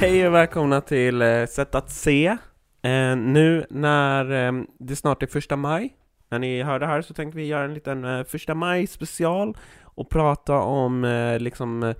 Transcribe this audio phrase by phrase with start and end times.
[0.00, 2.26] Hej och välkomna till eh, Sätt att se.
[2.82, 5.96] Eh, nu när eh, det snart är första maj,
[6.30, 9.56] när ni hör det här så tänkte vi göra en liten eh, första maj special
[9.84, 11.94] och prata om eh, liksom eh,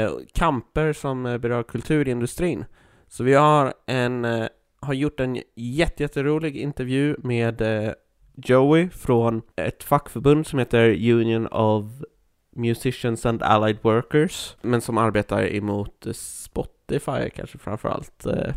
[0.00, 2.64] eh, kamper som eh, berör kulturindustrin.
[3.08, 4.46] Så vi har en, eh,
[4.80, 7.92] har gjort en jätte, jätterolig intervju med eh,
[8.34, 11.84] Joey från ett fackförbund som heter Union of
[12.56, 16.12] Musicians and Allied Workers, men som arbetar emot eh,
[17.00, 18.26] Spotify kanske framför allt.
[18.26, 18.54] eh,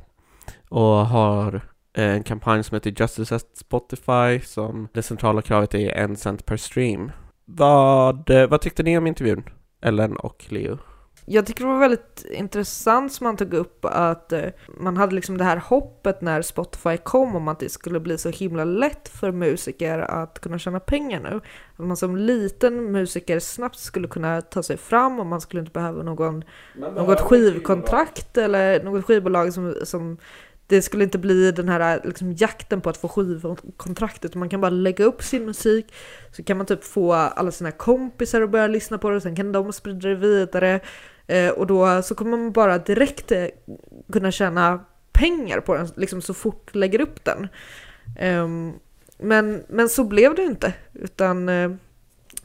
[0.70, 1.56] Och har
[1.94, 6.46] eh, en kampanj som heter Justice at Spotify, som det centrala kravet är en cent
[6.46, 7.12] per stream.
[7.46, 9.44] Vad, eh, vad tyckte ni om intervjun?
[9.82, 10.78] Ellen och Leo?
[11.28, 15.38] Jag tycker det var väldigt intressant som man tog upp att eh, man hade liksom
[15.38, 19.32] det här hoppet när Spotify kom om att det skulle bli så himla lätt för
[19.32, 21.42] musiker att kunna tjäna pengar nu.
[21.76, 25.72] Att man som liten musiker snabbt skulle kunna ta sig fram och man skulle inte
[25.72, 26.44] behöva någon,
[26.76, 30.18] något skivkontrakt eller något skivbolag som, som
[30.68, 34.62] det skulle inte bli den här liksom, jakten på att få skivkontrakt utan man kan
[34.62, 35.94] bara lägga upp sin musik
[36.32, 39.36] så kan man typ få alla sina kompisar att börja lyssna på det och sen
[39.36, 40.82] kan de sprida det vidare eh,
[41.56, 43.46] och då så kommer man bara direkt eh,
[44.14, 44.80] kunna tjäna
[45.12, 47.48] pengar på den liksom så fort lägger upp den.
[48.20, 48.74] Ehm,
[49.18, 51.72] men, men så blev det inte utan eh,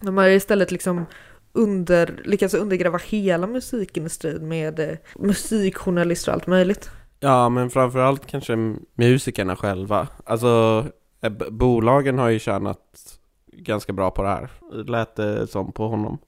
[0.00, 1.06] de har istället liksom
[1.52, 6.90] under, lyckats undergräva hela musikindustrin med eh, musikjournalister och allt möjligt.
[7.20, 8.56] Ja, men framförallt kanske
[8.94, 10.08] musikerna själva.
[10.24, 10.84] Alltså,
[11.20, 13.18] eh, bolagen har ju tjänat
[13.52, 14.50] ganska bra på det här.
[14.86, 16.18] Lät det som på honom.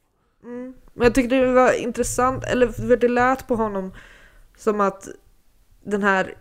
[0.45, 0.75] Mm.
[0.95, 3.93] Men jag tyckte det var intressant, eller för det lät på honom
[4.57, 5.09] som att
[5.85, 6.35] den här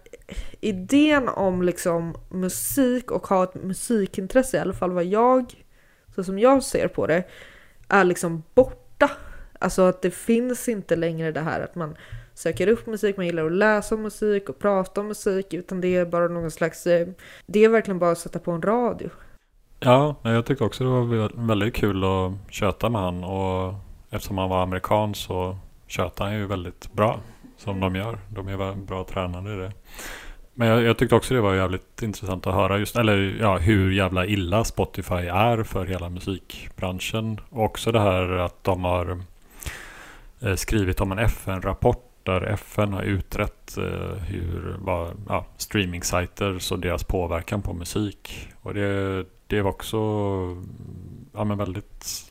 [0.60, 5.66] idén om liksom musik och ha ett musikintresse, i alla fall vad jag,
[6.16, 7.24] så som jag ser på det,
[7.88, 9.12] är liksom borta.
[9.60, 11.96] Alltså att det finns inte längre det här att man
[12.34, 15.96] söker upp musik, man gillar att läsa om musik och prata om musik, utan det
[15.96, 17.08] är bara någon slags, eh,
[17.46, 19.10] det är verkligen bara att sätta på en radio.
[19.80, 23.74] Ja, jag tyckte också det var väldigt kul att köta med han och
[24.12, 25.58] eftersom han var amerikan så
[25.88, 27.20] tjötade han ju väldigt bra
[27.58, 28.18] som de gör.
[28.30, 29.72] De är bra tränade i det.
[30.54, 33.92] Men jag, jag tyckte också det var jävligt intressant att höra just, eller ja, hur
[33.92, 37.40] jävla illa Spotify är för hela musikbranschen.
[37.50, 39.22] Och också det här att de har
[40.42, 46.80] eh, skrivit om en FN-rapport där FN har utrett eh, hur vad, ja, streaming-sajter och
[46.80, 48.50] deras påverkan på musik.
[48.62, 49.98] Och det, det var också
[51.34, 52.31] ja, men väldigt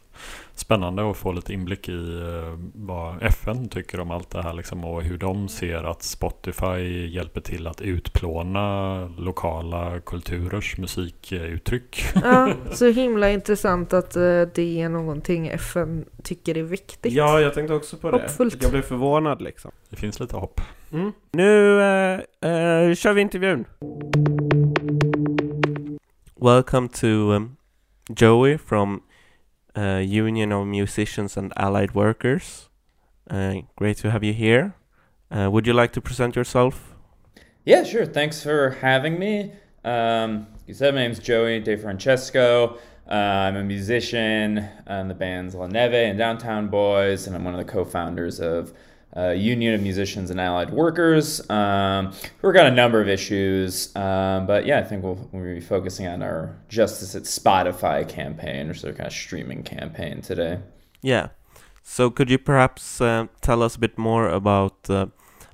[0.60, 4.84] spännande att få lite inblick i eh, vad FN tycker om allt det här liksom,
[4.84, 12.04] och hur de ser att Spotify hjälper till att utplåna lokala kulturers musikuttryck.
[12.14, 17.12] Ja, så himla intressant att eh, det är någonting FN tycker är viktigt.
[17.12, 18.16] Ja, jag tänkte också på det.
[18.16, 18.62] Hoppfullt.
[18.62, 19.70] Jag blev förvånad liksom.
[19.90, 20.60] Det finns lite hopp.
[20.92, 21.12] Mm.
[21.32, 23.64] Nu eh, eh, kör vi intervjun.
[26.40, 27.56] Welcome to um,
[28.08, 29.02] Joey from
[29.76, 32.68] uh, Union of Musicians and Allied Workers.
[33.28, 34.74] Uh, great to have you here.
[35.30, 36.94] Uh, would you like to present yourself?
[37.64, 38.06] Yeah, sure.
[38.06, 39.52] Thanks for having me.
[39.84, 42.78] Um, you said my name's Joey DeFrancesco.
[43.08, 47.54] Uh, I'm a musician in the bands La Neve and Downtown Boys, and I'm one
[47.54, 48.72] of the co-founders of
[49.16, 51.48] uh, Union of Musicians and Allied Workers.
[51.50, 55.54] Um, we work got a number of issues, um, but yeah, I think we'll, we'll
[55.54, 60.22] be focusing on our Justice at Spotify campaign, which is our kind of streaming campaign
[60.22, 60.60] today.
[61.02, 61.28] Yeah.
[61.82, 65.06] So could you perhaps uh, tell us a bit more about uh,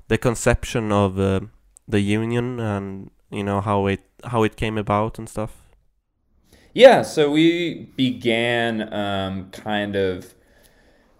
[0.07, 1.39] the conception of uh,
[1.87, 5.63] the union and you know how it how it came about and stuff?
[6.73, 10.35] Yeah, so we began um, kind of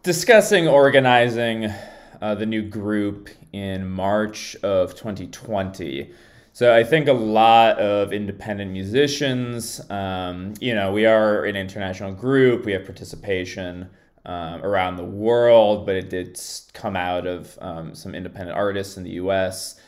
[0.03, 1.73] discussing organizing
[2.21, 6.11] uh, the new group in March of 2020.
[6.53, 12.11] So I think a lot of independent musicians, um, you know, we are an international
[12.13, 13.89] group, we have participation
[14.25, 16.39] um, around the world, but it did
[16.73, 19.79] come out of um, some independent artists in the US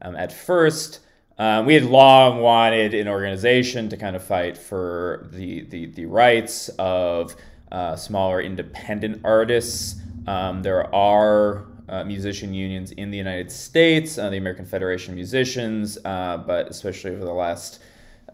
[0.00, 1.00] um, at first.
[1.38, 6.06] Um, we had long wanted an organization to kind of fight for the, the, the
[6.06, 7.34] rights of
[7.72, 14.30] uh, smaller independent artists Um, there are uh, musician unions in the United States, uh,
[14.30, 17.80] the American Federation of Musicians, uh, but especially over the last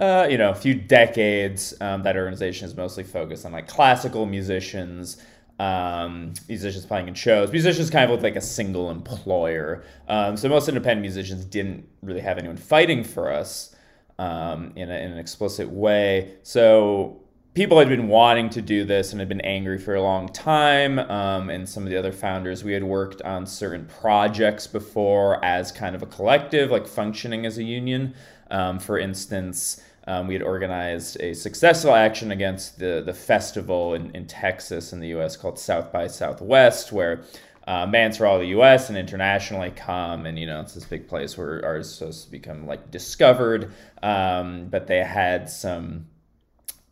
[0.00, 4.26] uh, you know a few decades, um, that organization is mostly focused on like classical
[4.26, 5.22] musicians.
[5.60, 7.50] Um, musicians playing in shows.
[7.50, 9.82] Musicians kind of look like a single employer.
[10.06, 13.74] Um, so most independent musicians didn't really have anyone fighting for us
[14.20, 16.36] um, in, a, in an explicit way.
[16.44, 17.20] So
[17.54, 20.98] people had been wanting to do this and had been angry for a long time.
[20.98, 25.72] Um, and some of the other founders, we had worked on certain projects before as
[25.72, 28.14] kind of a collective, like functioning as a union.
[28.50, 34.10] Um, for instance, um, we had organized a successful action against the, the festival in,
[34.12, 37.24] in Texas in the US called South by Southwest, where
[37.66, 38.88] uh, bands from all the U.S.
[38.88, 42.30] and internationally come, and you know it's this big place where art is supposed to
[42.30, 43.70] become like discovered.
[44.02, 46.06] Um, but they had some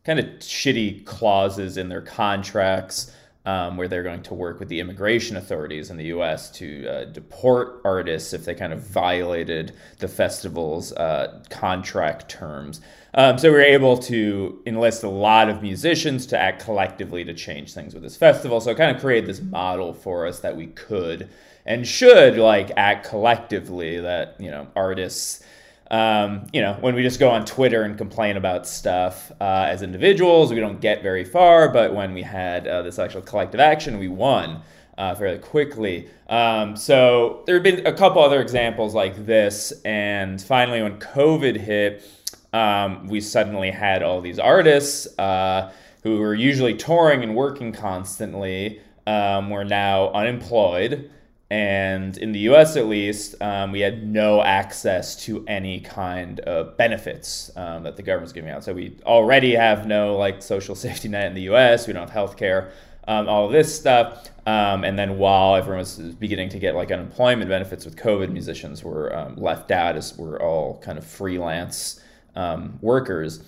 [0.06, 3.12] kind of shitty clauses in their contracts
[3.44, 6.50] um, where they're going to work with the immigration authorities in the U.S.
[6.52, 12.80] to uh, deport artists if they kind of violated the festival's uh, contract terms.
[13.14, 17.34] Um, so we were able to enlist a lot of musicians to act collectively to
[17.34, 18.60] change things with this festival.
[18.60, 21.28] So it kind of created this model for us that we could
[21.64, 23.98] and should like act collectively.
[24.00, 25.44] That you know artists
[25.90, 29.82] um, you know, when we just go on Twitter and complain about stuff uh, as
[29.82, 31.68] individuals, we don't get very far.
[31.68, 34.62] But when we had uh, this actual collective action, we won
[34.98, 36.08] uh, fairly quickly.
[36.28, 39.72] Um, so there have been a couple other examples like this.
[39.84, 42.04] And finally, when COVID hit,
[42.52, 45.72] um, we suddenly had all these artists uh,
[46.02, 51.10] who were usually touring and working constantly um, were now unemployed.
[51.48, 56.76] And in the US, at least, um, we had no access to any kind of
[56.76, 58.64] benefits um, that the government's giving out.
[58.64, 61.86] So we already have no like social safety net in the US.
[61.86, 62.72] We don't have health care,
[63.06, 64.28] um, all of this stuff.
[64.46, 68.82] Um, and then while everyone was beginning to get like unemployment benefits with COVID, musicians
[68.82, 72.00] were um, left out as we're all kind of freelance
[72.34, 73.42] um, workers.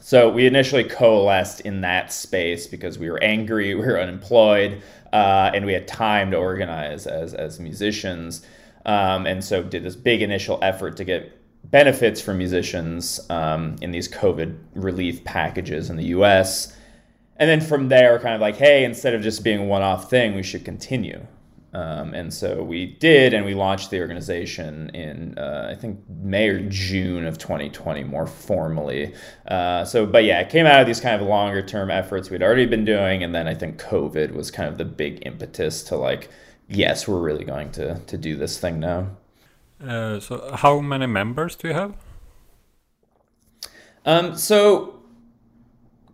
[0.00, 5.50] So we initially coalesced in that space because we were angry, we were unemployed, uh,
[5.54, 8.46] and we had time to organize as as musicians.
[8.84, 11.32] Um, and so did this big initial effort to get
[11.70, 16.76] benefits for musicians um, in these COVID relief packages in the U.S.
[17.38, 20.34] And then from there, kind of like, hey, instead of just being a one-off thing,
[20.36, 21.26] we should continue.
[21.76, 26.48] Um, and so we did, and we launched the organization in, uh, I think, May
[26.48, 29.12] or June of 2020, more formally.
[29.46, 32.42] Uh, so, but yeah, it came out of these kind of longer term efforts we'd
[32.42, 33.22] already been doing.
[33.22, 36.30] And then I think COVID was kind of the big impetus to like,
[36.66, 39.08] yes, we're really going to, to do this thing now.
[39.86, 41.94] Uh, so, how many members do you have?
[44.06, 45.02] Um, so,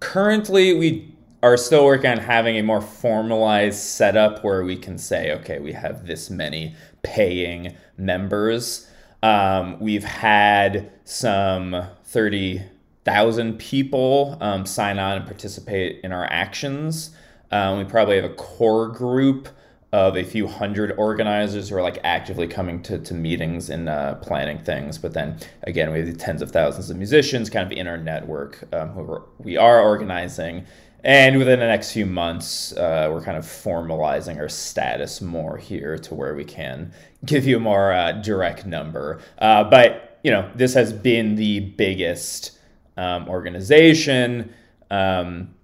[0.01, 1.12] currently, we
[1.43, 5.73] are still working on having a more formalized setup where we can say, okay, we
[5.73, 8.89] have this many paying members.
[9.23, 17.11] Um, we've had some 30,000 people um, sign on and participate in our actions.
[17.51, 19.49] Um, we probably have a core group
[19.93, 24.15] of a few hundred organizers who are like actively coming to, to meetings and uh,
[24.17, 24.97] planning things.
[24.97, 27.99] But then again, we have the tens of thousands of musicians kind of in our
[27.99, 30.65] network um, who we are organizing
[31.05, 35.99] and within the next few months, uh, we're kind of formalizing our status more here
[35.99, 36.93] to where we can
[37.25, 39.21] give you a more uh, direct number.
[39.39, 42.59] Uh, but you know, this has been the biggest
[42.97, 44.53] um, organization
[44.91, 45.55] um,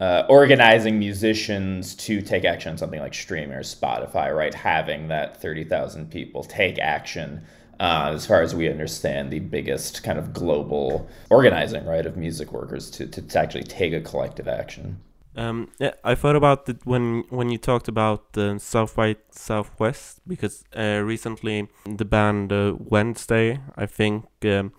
[0.00, 4.34] uh, organizing musicians to take action on something like streaming or Spotify.
[4.34, 7.42] Right, having that thirty thousand people take action
[7.80, 12.52] uh, as far as we understand, the biggest kind of global organizing, right, of music
[12.52, 15.00] workers to, to, to actually take a collective action.
[15.34, 20.20] Um, yeah, I thought about it when when you talked about the South by Southwest
[20.26, 24.72] because uh, recently the band uh, Wednesday, I think, um,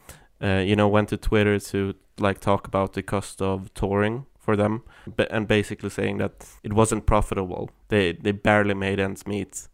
[0.44, 4.56] uh, you know, went to Twitter to like talk about the cost of touring for
[4.56, 4.84] them,
[5.16, 7.70] but, and basically saying that it wasn't profitable.
[7.88, 9.70] They they barely made ends meet,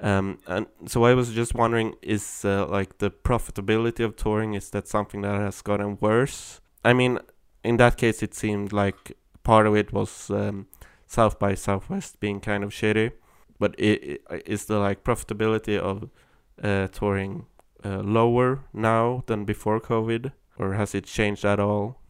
[0.00, 4.70] um, and so I was just wondering, is uh, like the profitability of touring is
[4.70, 6.60] that something that has gotten worse?
[6.84, 7.18] I mean,
[7.64, 10.66] in that case, it seemed like part of it was um,
[11.06, 13.12] South by Southwest being kind of shitty,
[13.58, 16.10] but it, it, is the like profitability of
[16.62, 17.46] uh, touring
[17.84, 22.00] uh, lower now than before COVID, or has it changed at all?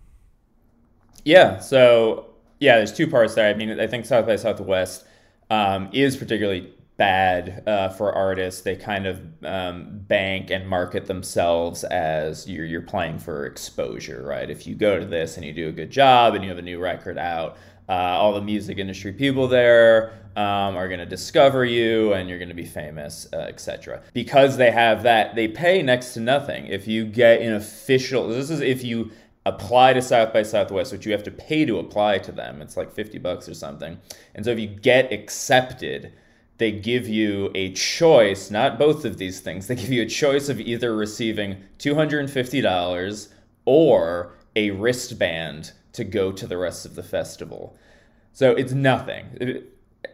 [1.24, 1.58] Yeah.
[1.58, 2.26] So
[2.60, 3.48] yeah, there's two parts there.
[3.48, 5.06] I mean, I think South by Southwest
[5.48, 8.60] um, is particularly bad uh, for artists.
[8.60, 14.50] They kind of um, bank and market themselves as you're you're playing for exposure, right?
[14.50, 16.62] If you go to this and you do a good job and you have a
[16.62, 17.56] new record out,
[17.88, 22.38] uh, all the music industry people there um, are going to discover you and you're
[22.38, 24.02] going to be famous, uh, etc.
[24.12, 26.66] Because they have that, they pay next to nothing.
[26.66, 29.10] If you get an official, this is if you
[29.46, 32.60] apply to South by Southwest, which you have to pay to apply to them.
[32.60, 33.98] It's like 50 bucks or something.
[34.34, 36.12] And so if you get accepted,
[36.58, 39.66] they give you a choice, not both of these things.
[39.68, 43.28] They give you a choice of either receiving $250
[43.64, 47.76] or a wristband to go to the rest of the festival.
[48.32, 49.64] So it's nothing.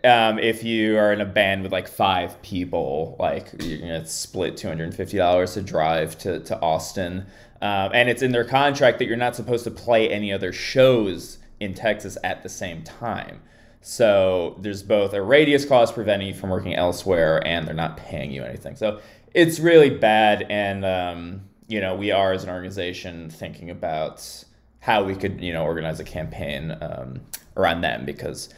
[0.03, 4.57] Um, if you are in a band with like five people, like you're gonna split
[4.57, 7.27] two hundred and fifty dollars to drive to to Austin,
[7.61, 11.39] um, and it's in their contract that you're not supposed to play any other shows
[11.61, 13.43] in Texas at the same time.
[13.87, 18.31] So there's both a radius clause preventing you from working elsewhere, and they're not paying
[18.31, 18.77] you anything.
[18.77, 19.01] So
[19.35, 24.45] it's really bad, and um, you know we are as an organization thinking about
[24.81, 27.21] how we could you know organize a campaign um,
[27.59, 28.49] around them because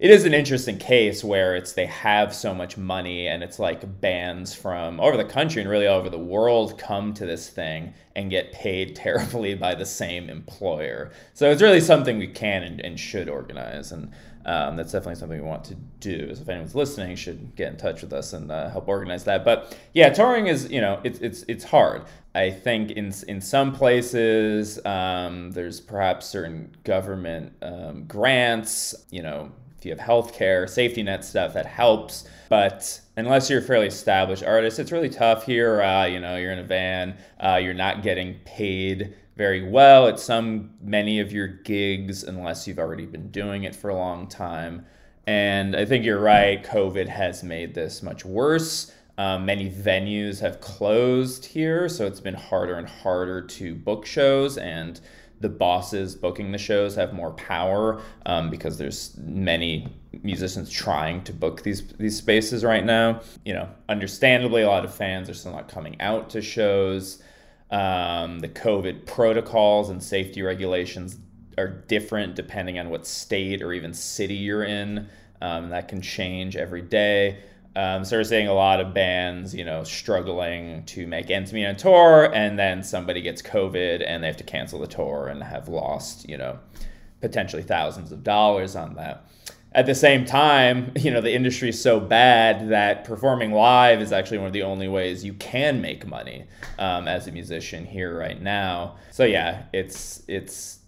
[0.00, 4.02] it is an interesting case where it's they have so much money and it's like
[4.02, 7.94] bands from over the country and really all over the world come to this thing
[8.16, 11.10] and get paid terribly by the same employer.
[11.32, 14.12] So it's really something we can and, and should organize and.
[14.46, 16.34] Um, that's definitely something we want to do.
[16.34, 19.44] So if anyone's listening, should get in touch with us and uh, help organize that.
[19.44, 22.02] But yeah, touring is you know it's it's it's hard.
[22.34, 29.50] I think in in some places um, there's perhaps certain government um, grants, you know,
[29.78, 32.28] if you have healthcare, safety net stuff that helps.
[32.48, 35.82] But unless you're a fairly established artist, it's really tough here.
[35.82, 40.20] Uh, you know, you're in a van, uh, you're not getting paid very well at
[40.20, 44.86] some many of your gigs unless you've already been doing it for a long time.
[45.26, 46.62] And I think you're right.
[46.62, 48.92] COVID has made this much worse.
[49.16, 54.58] Um, many venues have closed here, so it's been harder and harder to book shows,
[54.58, 55.00] and
[55.40, 59.86] the bosses booking the shows have more power um, because there's many
[60.22, 63.20] musicians trying to book these these spaces right now.
[63.44, 67.22] You know, understandably, a lot of fans are still not coming out to shows.
[67.70, 71.18] Um, the COVID protocols and safety regulations
[71.56, 75.08] are different depending on what state or even city you're in.
[75.40, 77.42] Um, that can change every day.
[77.76, 81.66] Um, so we're seeing a lot of bands, you know, struggling to make ends meet
[81.66, 85.42] on tour, and then somebody gets COVID and they have to cancel the tour and
[85.42, 86.58] have lost, you know,
[87.20, 89.26] potentially thousands of dollars on that.
[89.74, 94.12] At the same time, you know, the industry is so bad that performing live is
[94.12, 96.44] actually one of the only ways you can make money
[96.78, 98.96] um, as a musician here right now.
[99.10, 100.80] So yeah, it's it's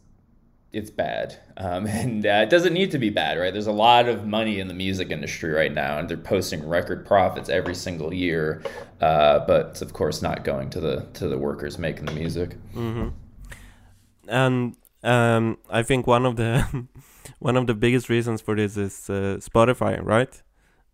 [0.73, 3.53] it's bad, um, and uh, it doesn't need to be bad, right?
[3.53, 7.07] There's a lot of money in the music industry right now, and they're posting record
[7.07, 8.63] profits every single year.
[9.01, 12.57] Uh, but it's of course not going to the to the workers making the music.
[12.75, 13.09] Mm-hmm.
[14.29, 16.87] And um, I think one of the
[17.39, 20.43] one of the biggest reasons for this is uh, Spotify, right?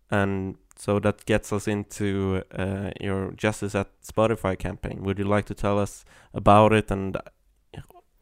[0.09, 5.03] And so that gets us into uh, your Justice at Spotify campaign.
[5.03, 7.17] Would you like to tell us about it and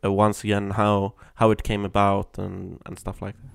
[0.04, 3.52] uh, once again how how it came about and and stuff like that?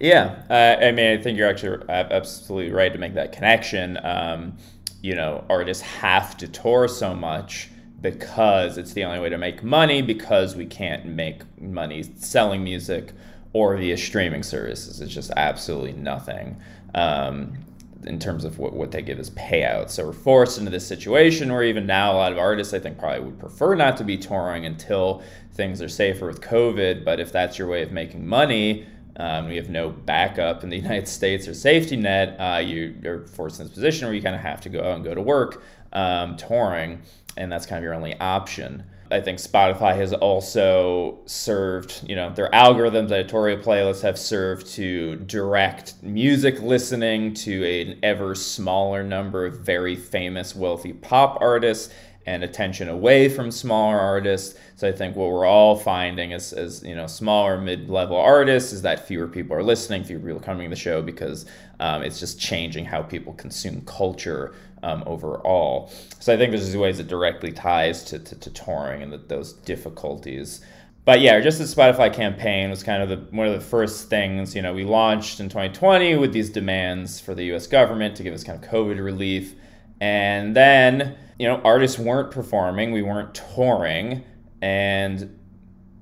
[0.00, 3.98] Yeah, uh, I mean, I think you're actually absolutely right to make that connection.
[4.04, 4.56] Um,
[5.02, 9.64] you know, artists have to tour so much because it's the only way to make
[9.64, 13.12] money because we can't make money selling music
[13.52, 15.00] or via streaming services.
[15.00, 16.56] It's just absolutely nothing.
[16.94, 17.58] Um,
[18.06, 19.90] in terms of what, what they give as payouts.
[19.90, 22.98] So we're forced into this situation where even now a lot of artists I think
[22.98, 25.22] probably would prefer not to be touring until
[25.54, 27.04] things are safer with COVID.
[27.04, 28.86] But if that's your way of making money,
[29.16, 32.36] um, we have no backup in the United States or safety net.
[32.38, 34.94] Uh, you are forced in this position where you kind of have to go out
[34.94, 35.62] and go to work
[35.92, 37.02] um, touring,
[37.36, 38.84] and that's kind of your only option.
[39.10, 45.16] I think Spotify has also served, you know, their algorithms, editorial playlists have served to
[45.16, 51.92] direct music listening to an ever smaller number of very famous, wealthy pop artists
[52.26, 54.58] and attention away from smaller artists.
[54.76, 58.82] So I think what we're all finding as, as you know, smaller mid-level artists is
[58.82, 61.46] that fewer people are listening, fewer people are coming to the show because
[61.80, 65.90] um, it's just changing how people consume culture um, overall.
[66.20, 69.18] So I think this is ways it directly ties to, to, to touring and the,
[69.18, 70.60] those difficulties.
[71.04, 74.54] But yeah, just the Spotify campaign was kind of the, one of the first things,
[74.54, 78.34] you know, we launched in 2020 with these demands for the US government to give
[78.34, 79.54] us kind of COVID relief.
[80.00, 84.22] And then, you know, artists weren't performing, we weren't touring,
[84.60, 85.34] and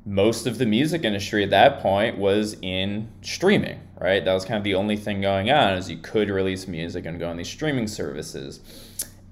[0.04, 4.24] most of the music industry at that point was in streaming, right?
[4.24, 7.18] That was kind of the only thing going on is you could release music and
[7.18, 8.60] go on these streaming services.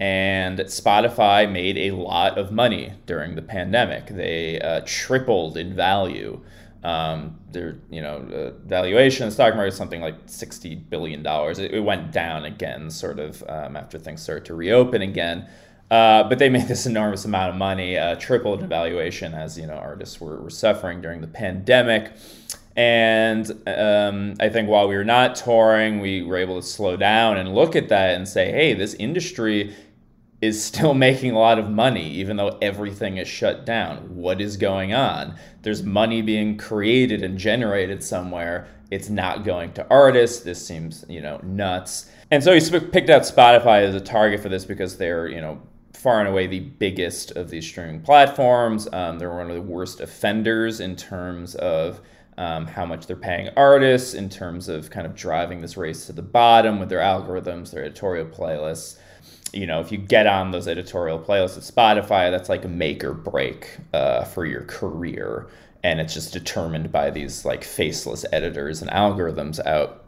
[0.00, 4.09] And Spotify made a lot of money during the pandemic.
[4.09, 6.40] They uh, tripled in value
[6.83, 11.59] Um, their you know uh, valuation, the stock market, something like sixty billion dollars.
[11.59, 15.49] It, it, went down again, sort of um, after things started to reopen again.
[15.90, 19.66] Uh, but they made this enormous amount of money, uh, tripled in valuation as you
[19.66, 22.12] know artists were, were suffering during the pandemic.
[22.76, 27.37] And um, I think while we were not touring, we were able to slow down
[27.37, 29.75] and look at that and say, hey, this industry
[30.40, 34.14] is still making a lot of money, even though everything is shut down.
[34.14, 35.37] What is going on?
[35.62, 38.66] There's money being created and generated somewhere.
[38.90, 40.43] It's not going to artists.
[40.43, 42.11] This seems, you know, nuts.
[42.31, 45.62] And so he picked out Spotify as a target for this because they're, you know,
[45.93, 48.88] far and away the biggest of these streaming platforms.
[48.93, 52.00] Um, they're one of the worst offenders in terms of
[52.38, 56.12] um, how much they're paying artists, in terms of kind of driving this race to
[56.12, 58.99] the bottom with their algorithms, their editorial playlists.
[59.53, 63.05] You know, if you get on those editorial playlists at Spotify, that's like a make
[63.05, 65.47] or break uh, for your career.
[65.85, 70.05] And it's just determined by these like faceless editors and algorithms out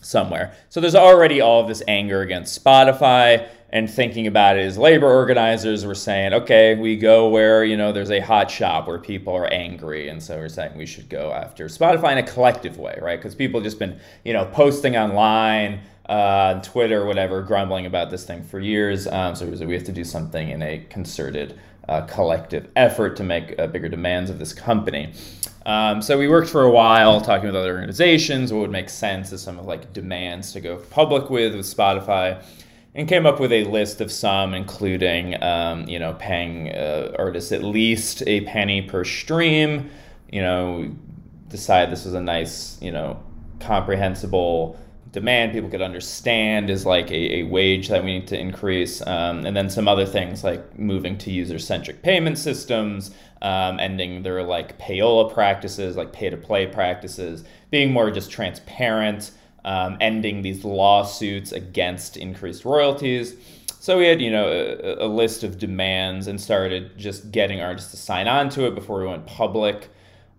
[0.00, 0.54] somewhere.
[0.68, 5.06] So there's already all of this anger against Spotify and thinking about it as labor
[5.06, 9.34] organizers were saying, okay, we go where, you know, there's a hot shop where people
[9.34, 10.08] are angry.
[10.08, 13.18] And so we're saying we should go after Spotify in a collective way, right?
[13.18, 18.42] Because people just been, you know, posting online, uh, Twitter, whatever, grumbling about this thing
[18.42, 19.06] for years.
[19.06, 21.58] Um, so we have to do something in a concerted,
[21.90, 25.12] uh, collective effort to make uh, bigger demands of this company.
[25.66, 29.30] Um, so we worked for a while talking with other organizations, what would make sense
[29.34, 32.42] as some of like demands to go public with with Spotify
[32.98, 37.52] and came up with a list of some, including um, you know paying uh, artists
[37.52, 39.88] at least a penny per stream.
[40.30, 40.90] You know,
[41.48, 43.22] decide this was a nice you know
[43.60, 44.78] comprehensible
[45.12, 49.46] demand people could understand is like a, a wage that we need to increase um,
[49.46, 54.78] and then some other things like moving to user-centric payment systems um, ending their like
[54.78, 59.30] payola practices like pay to play practices being more just transparent
[59.64, 63.34] um, ending these lawsuits against increased royalties.
[63.80, 67.90] So we had, you know, a, a, list of demands and started just getting artists
[67.92, 69.88] to sign on to it before we went public.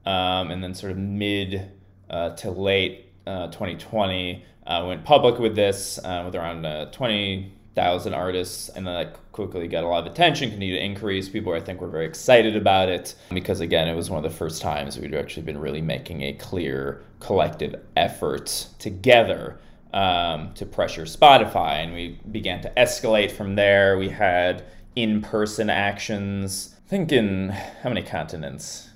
[0.05, 1.71] Um, and then sort of mid
[2.09, 7.53] uh, to late uh, 2020, uh, went public with this uh, with around uh, 20
[7.75, 11.29] thousand artists, and then that quickly got a lot of attention, continued to increase.
[11.29, 14.37] People, I think, were very excited about it because, again, it was one of the
[14.37, 19.59] first times we'd actually been really making a clear collective effort together
[19.93, 23.97] um, to pressure Spotify, and we began to escalate from there.
[23.97, 26.75] We had in-person actions.
[26.85, 28.89] I think in how many continents?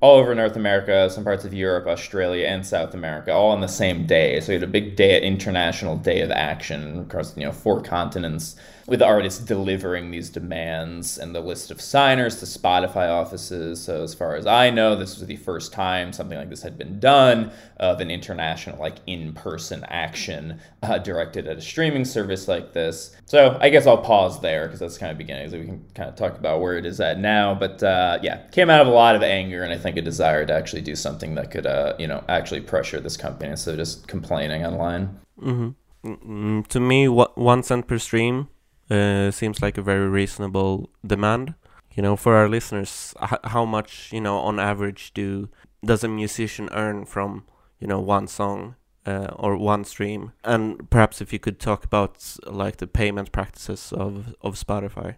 [0.00, 3.68] All over North America, some parts of Europe, Australia, and South America, all on the
[3.68, 4.38] same day.
[4.40, 8.56] So we had a big day, international day of action across you know four continents
[8.86, 13.82] with artists delivering these demands and the list of signers to Spotify offices.
[13.82, 16.78] So, as far as I know, this was the first time something like this had
[16.78, 22.46] been done of an international, like in person action uh, directed at a streaming service
[22.46, 23.16] like this.
[23.24, 25.50] So, I guess I'll pause there because that's kind of beginning.
[25.50, 27.54] So, we can kind of talk about where it is at now.
[27.54, 30.46] But uh, yeah, came out of a lot of anger and I think a desire
[30.46, 33.78] to actually do something that could, uh, you know, actually pressure this company instead of
[33.78, 35.18] just complaining online.
[35.40, 35.70] Mm-hmm.
[36.06, 38.48] Mm, to me, what one cent per stream
[38.90, 41.54] uh, seems like a very reasonable demand.
[41.94, 45.48] You know, for our listeners, how much you know on average do
[45.84, 47.44] does a musician earn from
[47.80, 50.32] you know one song uh, or one stream?
[50.44, 55.16] And perhaps if you could talk about like the payment practices of of Spotify.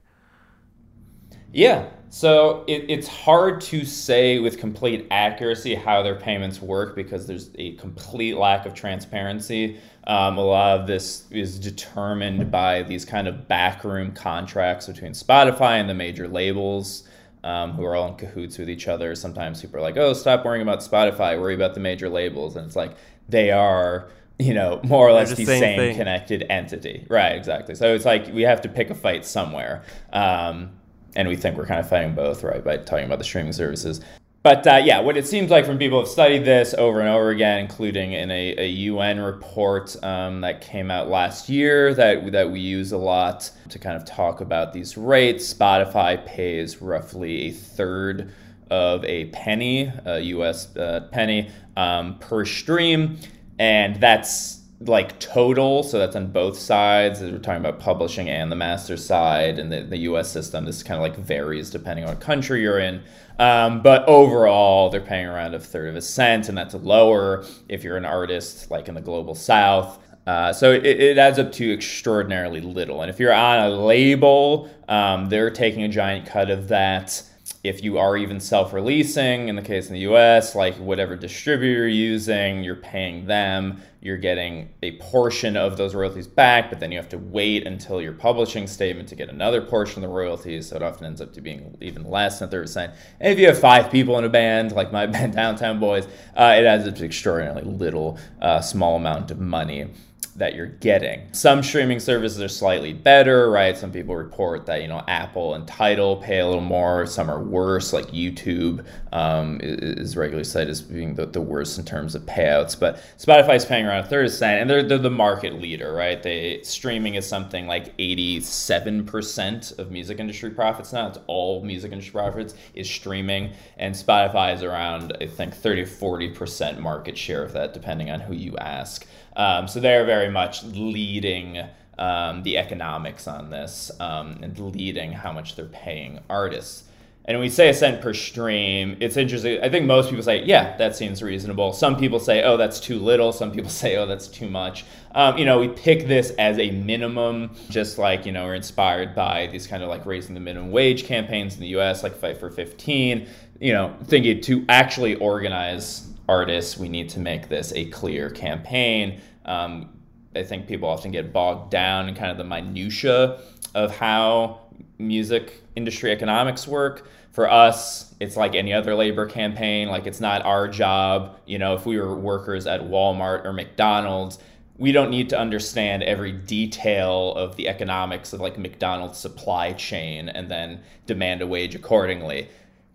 [1.53, 1.89] Yeah.
[2.11, 7.51] So it, it's hard to say with complete accuracy how their payments work because there's
[7.57, 9.79] a complete lack of transparency.
[10.07, 15.81] Um, a lot of this is determined by these kind of backroom contracts between Spotify
[15.81, 17.05] and the major labels.
[17.45, 19.15] Um, who are all in cahoots with each other.
[19.15, 21.41] Sometimes people are like, "Oh, stop worrying about Spotify.
[21.41, 22.97] Worry about the major labels." And it's like
[23.29, 24.09] they are,
[24.41, 27.07] you know, more or less the same, same connected entity.
[27.09, 27.37] Right?
[27.37, 27.77] Exactly.
[27.77, 29.85] So it's like we have to pick a fight somewhere.
[30.13, 30.78] Um,
[31.16, 34.01] and we think we're kind of fighting both, right, by talking about the streaming services.
[34.42, 37.09] But uh, yeah, what it seems like from people who have studied this over and
[37.09, 42.31] over again, including in a, a UN report um, that came out last year that,
[42.33, 47.49] that we use a lot to kind of talk about these rates, Spotify pays roughly
[47.49, 48.33] a third
[48.71, 53.18] of a penny, a US uh, penny, um, per stream.
[53.59, 57.21] And that's like total, so that's on both sides.
[57.21, 60.31] We're talking about publishing and the master side, and the, the U.S.
[60.31, 60.64] system.
[60.64, 63.03] This kind of like varies depending on what country you're in.
[63.38, 67.83] Um, but overall, they're paying around a third of a cent, and that's lower if
[67.83, 69.99] you're an artist like in the global South.
[70.27, 73.01] Uh, so it, it, adds up to extraordinarily little.
[73.01, 77.23] And if you're on a label, um, they're taking a giant cut of that.
[77.64, 81.81] If you are even self releasing, in the case in the US, like whatever distributor
[81.81, 86.92] you're using, you're paying them, you're getting a portion of those royalties back, but then
[86.92, 90.68] you have to wait until your publishing statement to get another portion of the royalties.
[90.68, 92.94] So it often ends up to being even less than 30%.
[93.21, 96.55] And if you have five people in a band, like my band Downtown Boys, uh,
[96.57, 99.88] it adds up to extraordinarily little, uh, small amount of money
[100.37, 101.33] that you're getting.
[101.33, 103.77] Some streaming services are slightly better, right?
[103.77, 107.07] Some people report that, you know, Apple and Tidal pay a little more.
[107.07, 111.85] Some are worse, like YouTube um, is regularly cited as being the, the worst in
[111.85, 112.79] terms of payouts.
[112.79, 115.93] But Spotify is paying around a third of cent, and they're, they're the market leader,
[115.93, 116.23] right?
[116.23, 121.09] They Streaming is something like 87% of music industry profits now.
[121.09, 123.53] It's all music industry profits is streaming.
[123.79, 128.35] And Spotify is around, I think, 30 40% market share of that, depending on who
[128.35, 129.07] you ask.
[129.38, 131.62] Um, so they're very much leading
[131.98, 136.85] um, the economics on this um, and leading how much they're paying artists.
[137.24, 139.62] And we say a cent per stream, it's interesting.
[139.62, 141.74] I think most people say, yeah, that seems reasonable.
[141.74, 143.33] Some people say, oh, that's too little.
[143.33, 144.87] Some people say, oh, that's too much.
[145.14, 149.14] Um, you know, we pick this as a minimum, just like, you know, we're inspired
[149.14, 152.38] by these kind of like raising the minimum wage campaigns in the US, like Fight
[152.38, 153.29] for 15,
[153.61, 159.21] you know, thinking to actually organize artists, we need to make this a clear campaign
[159.49, 159.88] um,
[160.37, 163.41] I think people often get bogged down in kind of the minutia
[163.75, 164.61] of how
[164.99, 167.09] music industry economics work.
[167.33, 169.88] For us, it's like any other labor campaign.
[169.88, 171.38] Like it's not our job.
[171.47, 174.38] You know, if we were workers at Walmart or McDonald's,
[174.77, 180.29] we don't need to understand every detail of the economics of like McDonald's supply chain
[180.29, 182.49] and then demand a wage accordingly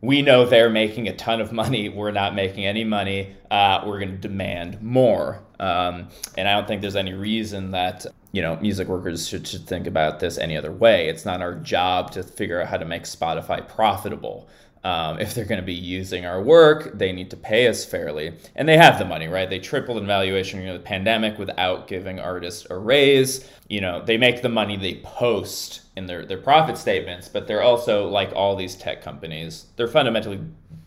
[0.04, 1.88] we know they're making a ton of money.
[1.88, 3.36] We're not making any money.
[3.50, 5.42] Uh, we're going to demand more.
[5.62, 9.66] Um, and I don't think there's any reason that you know music workers should, should
[9.66, 11.08] think about this any other way.
[11.08, 14.50] It's not our job to figure out how to make Spotify profitable.
[14.84, 18.34] Um, if they're going to be using our work, they need to pay us fairly.
[18.58, 19.50] And they have the money, right?
[19.50, 23.50] They tripled in valuation during the pandemic without giving artists a raise.
[23.70, 27.62] You know, they make the money they post in their, their profit statements, but they're
[27.62, 30.40] also like all these tech companies, they're fundamentally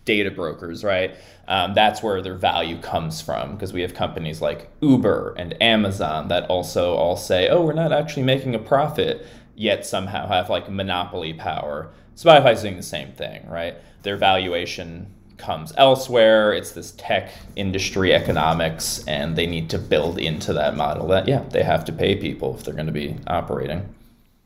[0.05, 1.17] data brokers, right?
[1.49, 6.29] Um, that's where their value comes from because we have companies like Uber and Amazon
[6.29, 10.69] that also all say, oh, we're not actually making a profit, yet somehow have like
[10.71, 11.91] monopoly power.
[12.17, 13.77] Spotify's doing the same thing, right?
[14.03, 16.53] Their valuation comes elsewhere.
[16.53, 21.45] It's this tech industry economics, and they need to build into that model that, yeah,
[21.51, 23.95] they have to pay people if they're going to be operating.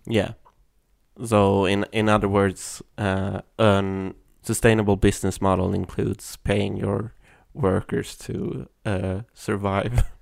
[0.07, 0.33] Yeah.
[1.25, 7.15] So, in in other words, uh, a sustainable business model includes paying your
[7.55, 10.05] workers to uh, survive.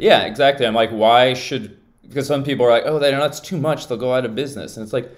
[0.00, 0.64] Yeah, exactly.
[0.64, 1.76] I'm like, why should?
[2.02, 3.88] Because some people are like, oh, that's too much.
[3.88, 5.10] They'll go out of business, and it's like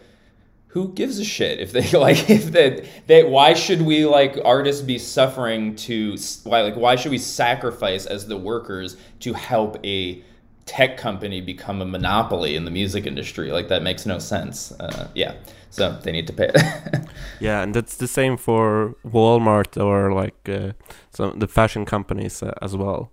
[0.68, 4.82] who gives a shit if they like if that they why should we like artists
[4.82, 10.22] be suffering to why like why should we sacrifice as the workers to help a
[10.66, 15.08] tech company become a monopoly in the music industry like that makes no sense uh,
[15.14, 15.34] yeah
[15.70, 17.08] so they need to pay it.
[17.40, 20.72] yeah and that's the same for walmart or like uh,
[21.10, 23.10] some the fashion companies uh, as well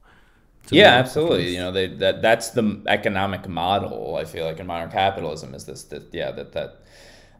[0.69, 4.91] yeah absolutely you know they that that's the economic model i feel like in modern
[4.91, 6.81] capitalism is this that yeah that that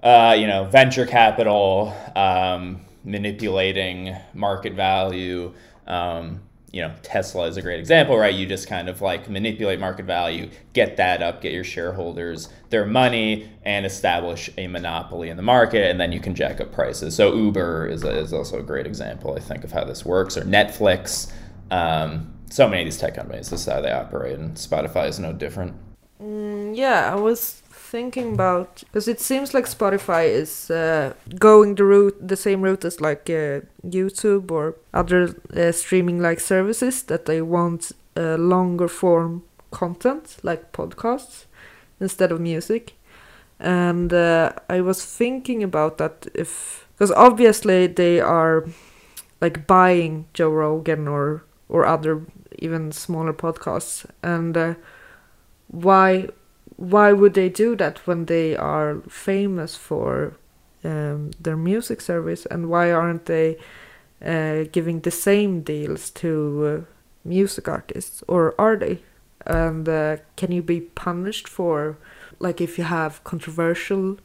[0.03, 5.53] uh, you know, venture capital, um, manipulating market value.
[5.87, 6.41] Um,
[6.77, 8.35] you know, Tesla is a great example, right?
[8.35, 12.85] You just kind of like manipulate market value, get that up, get your shareholders their
[12.85, 17.15] money, and establish a monopoly in the market, and then you can jack up prices.
[17.15, 20.37] So Uber is, a, is also a great example, I think, of how this works,
[20.37, 21.33] or Netflix.
[21.71, 25.17] Um, so many of these tech companies, this is how they operate, and Spotify is
[25.17, 25.73] no different.
[26.21, 31.83] Mm, yeah, I was thinking about because it seems like Spotify is uh, going the
[31.83, 37.25] route, the same route as like uh, YouTube or other uh, streaming like services that
[37.25, 41.45] they want uh, longer form content like podcasts
[41.99, 42.93] instead of music.
[43.59, 48.65] And uh, I was thinking about that if because obviously they are
[49.41, 52.21] like buying Joe Rogan or or other
[52.59, 54.73] even smaller podcasts and uh,
[55.67, 56.27] why
[56.77, 60.37] why would they do that when they are famous for
[60.83, 62.45] um, their music service?
[62.45, 63.57] And why aren't they
[64.23, 66.91] uh, giving the same deals to uh,
[67.27, 68.23] music artists?
[68.27, 69.01] Or are they?
[69.45, 71.97] And uh, can you be punished for
[72.39, 74.17] like if you have controversial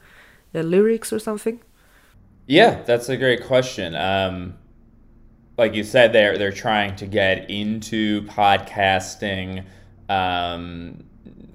[0.55, 1.61] uh, lyrics or something?
[2.47, 3.95] Yeah that's a great question.
[3.95, 4.55] Um,
[5.57, 9.65] like you said they're they're trying to get into podcasting
[10.09, 11.05] um,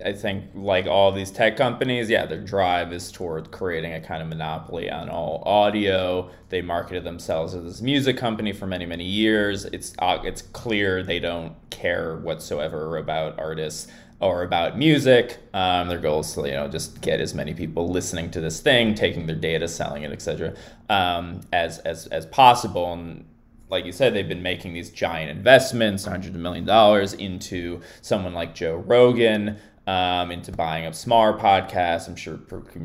[0.03, 4.21] I think, like all these tech companies, yeah, their drive is toward creating a kind
[4.21, 6.29] of monopoly on all audio.
[6.49, 9.65] They marketed themselves as this music company for many, many years.
[9.65, 13.88] It's uh, it's clear they don't care whatsoever about artists
[14.19, 15.38] or about music.
[15.53, 18.60] Um, their goal is to you know just get as many people listening to this
[18.60, 20.55] thing, taking their data, selling it, etc.,
[20.89, 22.93] um, as as as possible.
[22.93, 23.25] And
[23.69, 28.33] like you said, they've been making these giant investments, hundreds of million dollars, into someone
[28.33, 29.57] like Joe Rogan,
[29.88, 32.08] um, into buying up smaller podcasts.
[32.08, 32.38] I'm sure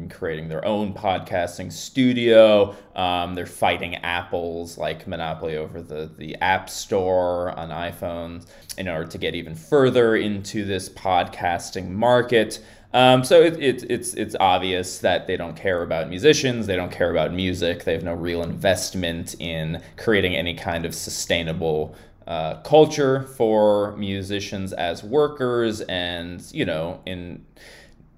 [0.09, 2.75] creating their own podcasting studio.
[2.95, 8.47] Um, they're fighting Apple's like monopoly over the the App Store on iPhones
[8.79, 12.65] in order to get even further into this podcasting market.
[12.95, 16.67] Um, so it, it, it's it's obvious that they don't care about musicians.
[16.67, 17.85] They don't care about music.
[17.85, 24.73] They have no real investment in creating any kind of sustainable uh, culture for musicians
[24.73, 27.45] as workers and you know in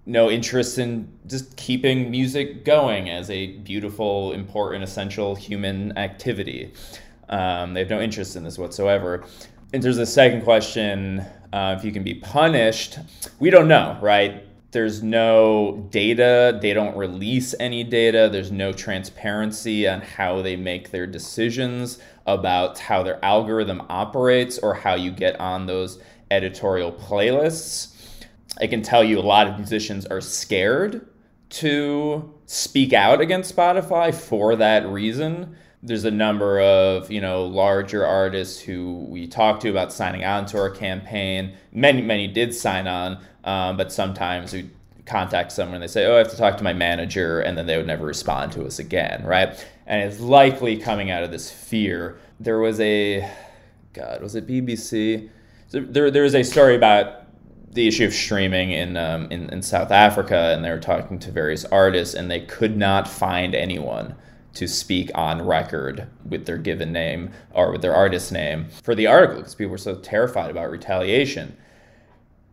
[0.07, 6.73] no interest in just keeping music going as a beautiful important essential human activity.
[7.31, 9.25] Um, they have no interest in this whatsoever.
[9.73, 11.21] And there's a second question
[11.53, 12.99] uh, if you can be punished.
[13.39, 19.89] We don't know right there's no data they don't release any data there's no transparency
[19.89, 25.39] on how they make their decisions about how their algorithm operates or how you get
[25.41, 25.99] on those
[26.31, 27.89] editorial playlists.
[28.61, 31.07] I can tell you a lot of musicians are scared
[31.51, 35.57] to speak out against Spotify for that reason.
[35.87, 40.47] There's a number of, you know, larger artists who we talked to about signing on
[40.47, 41.55] to our campaign.
[41.73, 44.71] Many, many did sign on, um, but sometimes we
[45.05, 47.67] contact someone and they say, "Oh, I have to talk to my manager," and then
[47.67, 49.63] they would never respond to us again, right?
[49.87, 52.17] And it's likely coming out of this fear.
[52.41, 53.31] There was a,
[53.93, 55.29] God, was it BBC?
[55.71, 57.27] There, there was a story about
[57.73, 61.31] the issue of streaming in, um, in in South Africa, and they were talking to
[61.31, 64.15] various artists, and they could not find anyone
[64.55, 69.07] to speak on record with their given name or with their artist name for the
[69.07, 71.57] article because people were so terrified about retaliation.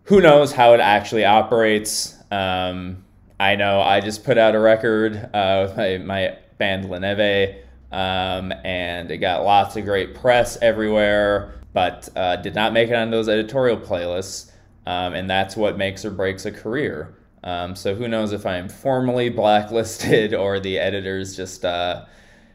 [0.06, 2.16] Who knows how it actually operates?
[2.32, 3.04] Um,
[3.40, 7.64] I know I just put out a record uh, with my, my band La Neve,
[7.92, 12.96] um, and it got lots of great press everywhere, but uh, did not make it
[12.96, 14.52] on those editorial playlists.
[14.86, 17.16] Um, and that's what makes or breaks a career.
[17.44, 22.06] Um, so who knows if I am formally blacklisted or the editors just uh,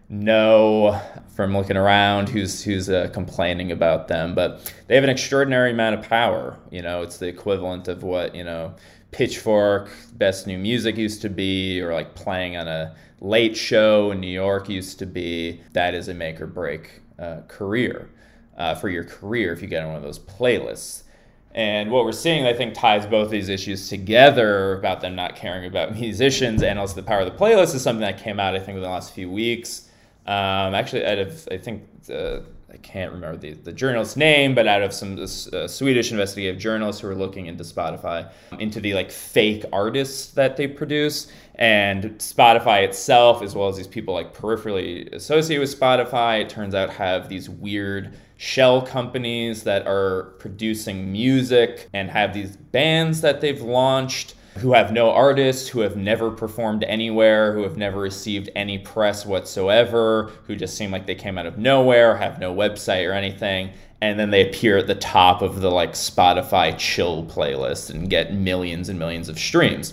[0.08, 1.00] know
[1.34, 4.34] from looking around who's who's uh, complaining about them.
[4.34, 6.58] But they have an extraordinary amount of power.
[6.70, 8.74] You know, it's the equivalent of what you know
[9.10, 14.20] Pitchfork, Best New Music used to be, or like playing on a late show in
[14.20, 15.60] New York used to be.
[15.72, 18.10] That is a make or break uh, career
[18.56, 21.02] uh, for your career if you get on one of those playlists.
[21.56, 25.64] And what we're seeing, I think, ties both these issues together about them not caring
[25.64, 28.58] about musicians and also the power of the playlist is something that came out, I
[28.58, 29.88] think, in the last few weeks.
[30.26, 32.40] Um, actually, out of, I think, uh,
[32.70, 37.00] I can't remember the, the journalist's name, but out of some uh, Swedish investigative journalists
[37.00, 42.82] who were looking into Spotify, into the like fake artists that they produce, and Spotify
[42.84, 47.28] itself, as well as these people like peripherally associated with Spotify, it turns out have
[47.28, 54.34] these weird shell companies that are producing music and have these bands that they've launched
[54.58, 59.26] who have no artists, who have never performed anywhere, who have never received any press
[59.26, 63.70] whatsoever, who just seem like they came out of nowhere, have no website or anything,
[64.00, 68.32] and then they appear at the top of the like Spotify chill playlist and get
[68.32, 69.92] millions and millions of streams.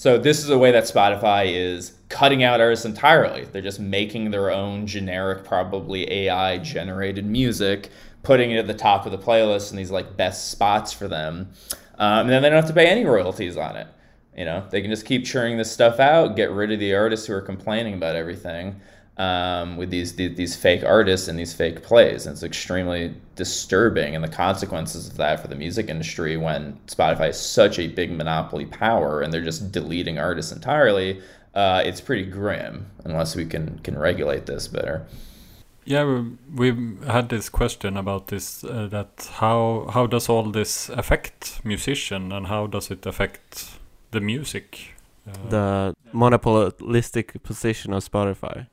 [0.00, 3.44] So this is a way that Spotify is cutting out artists entirely.
[3.44, 7.90] They're just making their own generic, probably AI generated music,
[8.22, 11.50] putting it at the top of the playlist in these like best spots for them.
[11.98, 13.88] Um, and then they don't have to pay any royalties on it.
[14.34, 17.26] You know, they can just keep churning this stuff out, get rid of the artists
[17.26, 18.80] who are complaining about everything
[19.20, 22.24] um, with these, these, these fake artists and these fake plays.
[22.24, 27.28] And it's extremely disturbing, and the consequences of that for the music industry when Spotify
[27.28, 31.20] is such a big monopoly power and they're just deleting artists entirely.
[31.54, 35.04] Uh, it's pretty grim unless we can can regulate this better.
[35.84, 36.22] Yeah,
[36.54, 42.32] we've had this question about this uh, that how how does all this affect musician
[42.32, 43.78] and how does it affect
[44.12, 44.94] the music.
[45.26, 48.66] Uh, the monopolistic position of Spotify.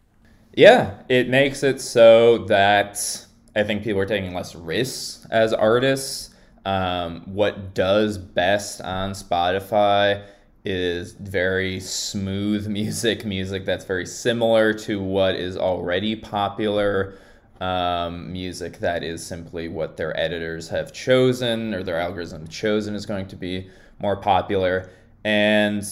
[0.58, 6.32] Yeah, it makes it so that I think people are taking less risks as artists.
[6.66, 10.26] Um, what does best on Spotify
[10.66, 17.20] is very smooth music, music that's very similar to what is already popular,
[17.62, 23.06] um, music that is simply what their editors have chosen or their algorithm chosen is
[23.06, 24.90] going to be more popular.
[25.24, 25.88] And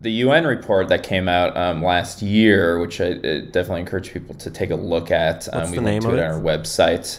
[0.00, 4.50] the UN report that came out um, last year, which I, definitely encourage people to
[4.50, 5.52] take a look at.
[5.52, 7.18] Um, What's we the linked name to it of on our website.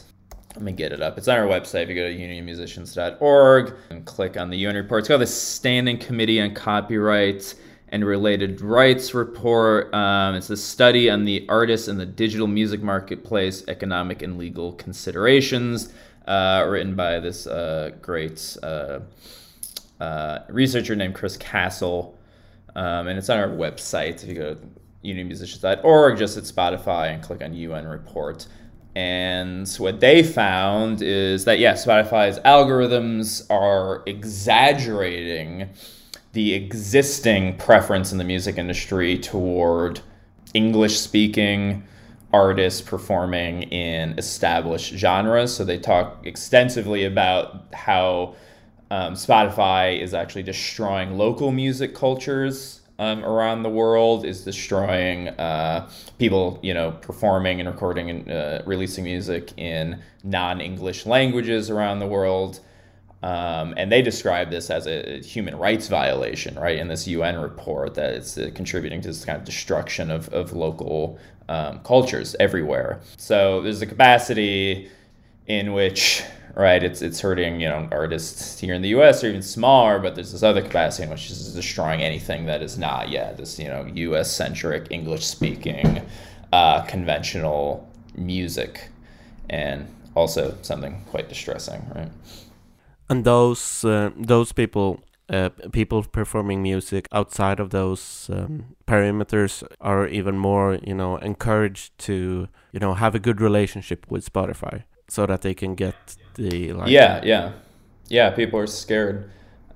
[0.55, 1.17] Let me get it up.
[1.17, 1.83] It's on our website.
[1.83, 5.97] If you go to unionmusicians.org and click on the UN report, it's called the Standing
[5.97, 7.53] Committee on Copyright
[7.89, 9.93] and Related Rights report.
[9.93, 14.73] Um, it's a study on the artists and the digital music marketplace, economic and legal
[14.73, 15.91] considerations,
[16.27, 18.99] uh, written by this uh, great uh,
[19.99, 22.18] uh, researcher named Chris Castle.
[22.79, 24.23] Um, and it's on our website.
[24.23, 24.61] If you go to
[25.03, 28.47] unionmusicians.org, just at Spotify and click on UN report.
[28.95, 35.69] And what they found is that, yeah, Spotify's algorithms are exaggerating
[36.31, 39.99] the existing preference in the music industry toward
[40.53, 41.83] English speaking
[42.31, 45.53] artists performing in established genres.
[45.53, 48.35] So they talk extensively about how
[48.91, 55.89] um, Spotify is actually destroying local music cultures um, around the world, is destroying uh,
[56.17, 62.07] people, you know, performing and recording and uh, releasing music in non-English languages around the
[62.07, 62.59] world.
[63.23, 66.77] Um, and they describe this as a human rights violation, right?
[66.77, 70.53] In this UN report, that it's uh, contributing to this kind of destruction of, of
[70.53, 73.01] local um, cultures everywhere.
[73.17, 74.89] So there's a capacity
[75.47, 76.23] in which,
[76.55, 79.23] right, it's it's hurting, you know, artists here in the U.S.
[79.23, 82.77] or even smaller, but there's this other capacity in which is destroying anything that is
[82.77, 84.31] not, yet this you know, U.S.
[84.31, 86.01] centric, English speaking,
[86.51, 88.89] uh, conventional music,
[89.49, 92.11] and also something quite distressing, right?
[93.09, 100.07] And those uh, those people, uh, people performing music outside of those um, perimeters are
[100.07, 105.25] even more, you know, encouraged to, you know, have a good relationship with Spotify, so
[105.25, 106.89] that they can get the like.
[106.89, 107.51] yeah, yeah,
[108.07, 108.29] yeah.
[108.31, 109.29] People are scared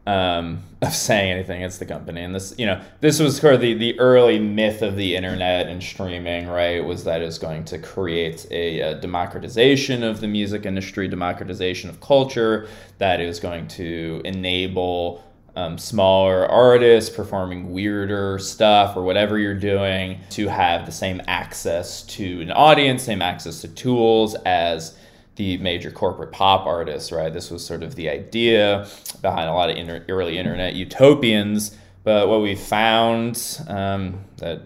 [0.08, 3.62] um, of saying anything against the company, and this, you know, this was sort of
[3.62, 6.84] the the early myth of the internet and streaming, right?
[6.84, 11.90] Was that it was going to create a, a democratization of the music industry, democratization
[11.90, 15.24] of culture, that it was going to enable
[15.56, 22.04] um, smaller artists performing weirder stuff or whatever you're doing to have the same access
[22.04, 24.98] to an audience, same access to tools as
[25.36, 27.34] the major corporate pop artists, right?
[27.34, 28.88] This was sort of the idea
[29.22, 31.76] behind a lot of inter- early internet utopians.
[32.04, 34.62] But what we found um, that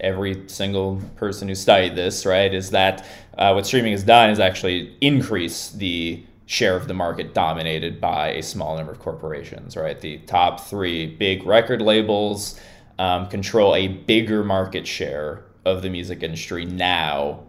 [0.00, 3.06] every single person who studied this, right, is that
[3.36, 8.28] uh, what streaming has done is actually increase the share of the market dominated by
[8.32, 10.00] a small number of corporations, right?
[10.00, 12.60] The top three big record labels
[12.98, 17.40] um, control a bigger market share of the music industry now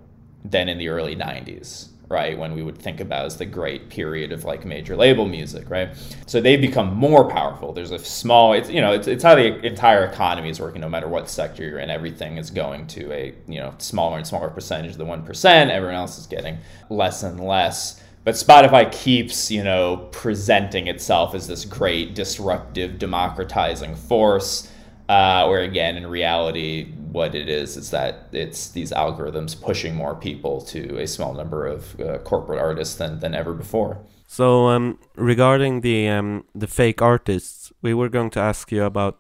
[0.46, 4.32] than in the early 90s right when we would think about as the great period
[4.32, 5.90] of like major label music right?
[6.28, 7.74] So they've become more powerful.
[7.74, 10.90] There's a small it's you know it's, it's how the entire economy is working no
[10.90, 11.90] matter what sector you're in.
[11.90, 15.96] Everything is going to a you know smaller and smaller percentage of the 1% everyone
[15.96, 16.58] else is getting
[16.90, 18.02] less and less.
[18.24, 24.70] But Spotify keeps, you know, presenting itself as this great disruptive, democratizing force.
[25.14, 26.72] Uh, where again, in reality,
[27.12, 31.62] what it is is that it's these algorithms pushing more people to a small number
[31.76, 33.94] of uh, corporate artists than, than ever before.
[34.28, 34.86] So um,
[35.34, 36.30] regarding the um,
[36.64, 39.16] the fake artists, we were going to ask you about,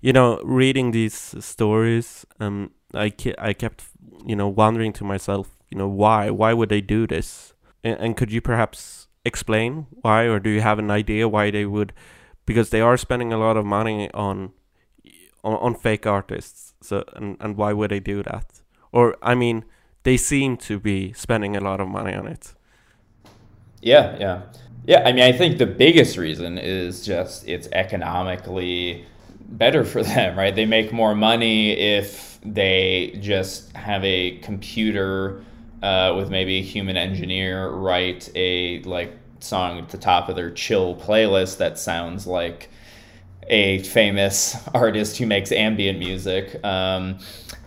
[0.00, 2.24] you know, reading these stories.
[2.38, 3.80] Um, I ke- I kept,
[4.30, 7.54] you know, wondering to myself, you know, why why would they do this?
[7.82, 11.66] And, and could you perhaps explain why, or do you have an idea why they
[11.66, 11.92] would?
[12.46, 14.52] Because they are spending a lot of money on
[15.46, 16.74] on, on fake artists.
[16.82, 18.46] So and and why would they do that?
[18.92, 19.64] Or I mean,
[20.02, 22.54] they seem to be spending a lot of money on it.
[23.80, 24.42] Yeah, yeah.
[24.86, 29.04] Yeah, I mean, I think the biggest reason is just it's economically
[29.48, 30.54] better for them, right?
[30.54, 35.44] They make more money if they just have a computer
[35.82, 40.50] uh, with maybe a human engineer write a like song at the top of their
[40.50, 42.70] chill playlist that sounds like
[43.48, 47.18] a famous artist who makes ambient music, um,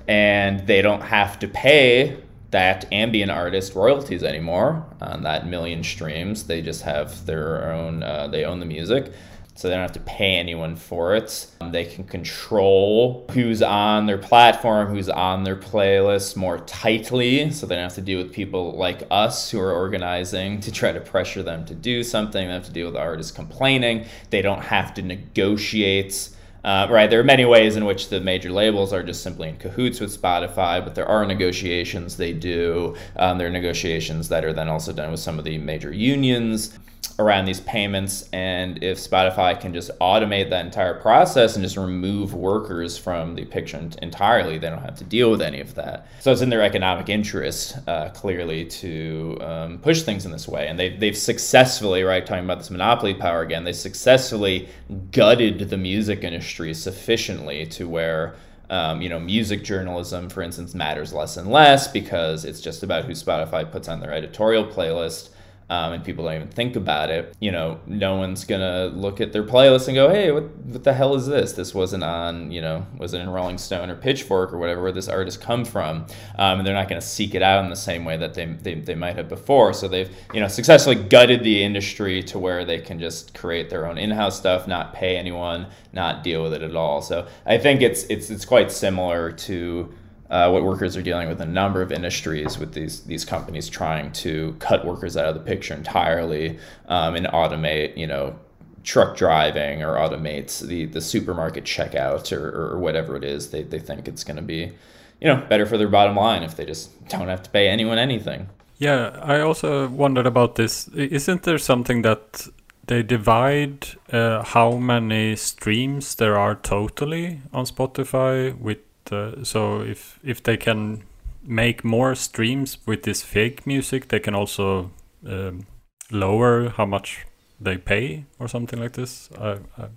[0.07, 2.17] and they don't have to pay
[2.51, 6.45] that ambient artist royalties anymore on that million streams.
[6.45, 9.11] They just have their own, uh, they own the music.
[9.59, 11.47] So they don't have to pay anyone for it.
[11.59, 17.51] Um, they can control who's on their platform, who's on their playlist more tightly.
[17.51, 20.93] So they don't have to deal with people like us who are organizing to try
[20.93, 22.47] to pressure them to do something.
[22.47, 24.05] They have to deal with artists complaining.
[24.29, 26.29] They don't have to negotiate.
[26.63, 29.57] Uh, right, there are many ways in which the major labels are just simply in
[29.57, 32.95] cahoots with Spotify, but there are negotiations they do.
[33.17, 36.79] Um, there are negotiations that are then also done with some of the major unions.
[37.19, 38.29] Around these payments.
[38.31, 43.45] And if Spotify can just automate that entire process and just remove workers from the
[43.45, 46.07] picture entirely, they don't have to deal with any of that.
[46.21, 50.67] So it's in their economic interest, uh, clearly, to um, push things in this way.
[50.67, 54.69] And they've, they've successfully, right, talking about this monopoly power again, they successfully
[55.11, 58.35] gutted the music industry sufficiently to where
[58.71, 63.05] um, you know, music journalism, for instance, matters less and less because it's just about
[63.05, 65.29] who Spotify puts on their editorial playlist
[65.69, 69.31] um, and people don't even think about it, you know, no one's gonna look at
[69.31, 71.53] their playlist and go, "Hey, what, what the hell is this?
[71.53, 74.91] This wasn't on, you know, was it in Rolling Stone or Pitchfork or whatever where
[74.91, 76.07] this artist come from?"
[76.37, 78.75] Um, and they're not gonna seek it out in the same way that they, they
[78.75, 79.73] they might have before.
[79.73, 83.85] So they've you know successfully gutted the industry to where they can just create their
[83.85, 87.01] own in-house stuff, not pay anyone, not deal with it at all.
[87.01, 89.93] So I think it's it's it's quite similar to
[90.29, 94.11] uh, what workers are dealing with a number of industries with these these companies trying
[94.11, 98.37] to cut workers out of the picture entirely um, and automate you know
[98.83, 103.79] truck driving or automates the the supermarket checkout or, or whatever it is they, they
[103.79, 104.71] think it's going to be
[105.19, 107.97] you know better for their bottom line if they just don't have to pay anyone
[107.97, 108.47] anything.
[108.77, 110.87] Yeah i also wondered about this.
[110.89, 112.47] Isn't there something that
[112.85, 118.79] they divide uh, how many streams there are totally on spotify with
[119.11, 121.03] uh, so if if they can
[121.43, 124.91] make more streams with this fake music, they can also
[125.25, 125.65] um,
[126.11, 127.25] lower how much
[127.59, 129.29] they pay or something like this.
[129.39, 129.87] I, I,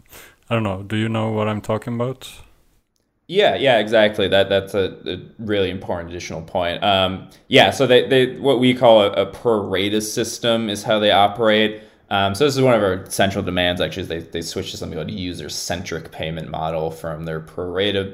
[0.50, 0.82] I don't know.
[0.82, 2.30] Do you know what I'm talking about?
[3.28, 4.28] Yeah, yeah, exactly.
[4.28, 6.82] That that's a, a really important additional point.
[6.82, 11.12] Um, yeah, so they, they what we call a, a pro system is how they
[11.12, 11.82] operate.
[12.10, 13.80] Um, so this is one of our central demands.
[13.80, 17.70] Actually, they they switched to something called a user centric payment model from their pro
[17.70, 18.12] rata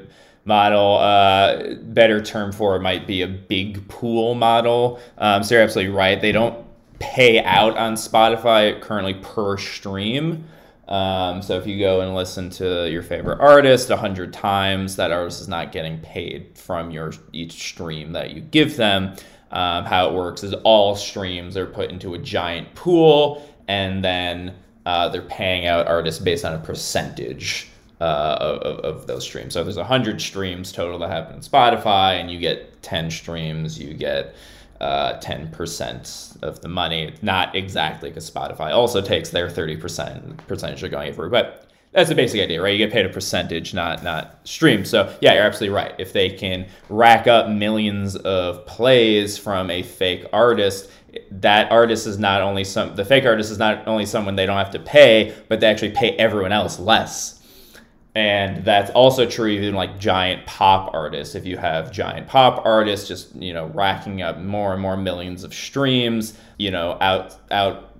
[0.49, 0.97] model.
[0.97, 4.99] Uh, better term for it might be a big pool model.
[5.17, 6.19] Um, so you're absolutely right.
[6.19, 6.65] They don't
[6.99, 10.43] pay out on Spotify currently per stream.
[10.89, 15.11] Um, so if you go and listen to your favorite artist a hundred times, that
[15.11, 19.15] artist is not getting paid from your each stream that you give them.
[19.51, 24.55] Um, how it works is all streams are put into a giant pool, and then
[24.85, 27.69] uh, they're paying out artists based on a percentage
[27.99, 29.53] uh, of, of those streams.
[29.53, 33.93] So there's 100 streams total that happen in Spotify and you get 10 streams, you
[33.93, 34.35] get
[34.79, 37.13] uh, 10% of the money.
[37.21, 42.15] Not exactly because Spotify also takes their 30% percentage of going through, but that's the
[42.15, 42.71] basic idea, right?
[42.71, 44.91] You get paid a percentage, not not streams.
[44.91, 45.95] So yeah, you're absolutely right.
[45.97, 50.91] If they can rack up millions of plays from a fake artist,
[51.31, 54.57] that artist is not only some the fake artist is not only someone they don't
[54.57, 57.38] have to pay, but they actually pay everyone else less
[58.19, 63.07] and that's also true even like giant pop artists if you have giant pop artists
[63.07, 67.95] just you know racking up more and more millions of streams you know out out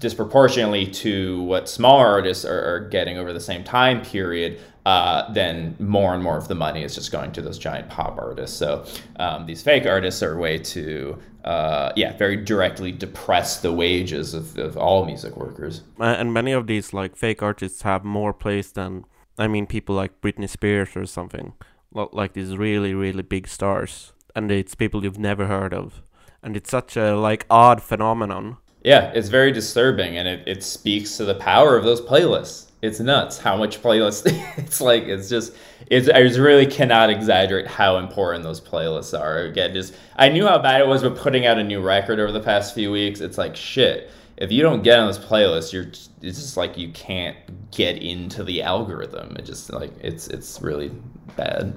[0.00, 5.76] disproportionately to what smaller artists are, are getting over the same time period uh, then
[5.78, 8.86] more and more of the money is just going to those giant pop artists so
[9.18, 14.34] um, these fake artists are a way to uh, yeah, very directly depress the wages
[14.34, 15.82] of, of all music workers.
[15.98, 19.06] And many of these like fake artists have more plays than
[19.38, 21.54] I mean people like Britney Spears or something,
[21.92, 26.02] like these really really big stars, and it's people you've never heard of,
[26.42, 28.58] and it's such a like odd phenomenon.
[28.82, 32.66] Yeah, it's very disturbing, and it, it speaks to the power of those playlists.
[32.80, 34.22] It's nuts how much playlists
[34.56, 35.52] it's like it's just
[35.88, 39.38] it's i just really cannot exaggerate how important those playlists are.
[39.38, 42.30] Again just i knew how bad it was with putting out a new record over
[42.30, 45.88] the past few weeks it's like shit if you don't get on this playlist you're
[46.22, 47.36] it's just like you can't
[47.70, 50.90] get into the algorithm it just like it's it's really
[51.36, 51.74] bad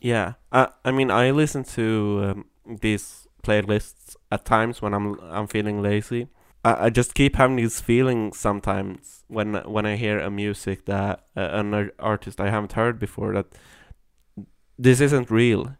[0.00, 2.44] yeah i i mean i listen to um,
[2.80, 6.28] these playlists at times when i'm i'm feeling lazy
[6.64, 11.26] I, I just keep having these feelings sometimes when when I hear a music that
[11.36, 13.46] uh, an artist I haven't heard before that
[14.78, 15.76] this isn't real.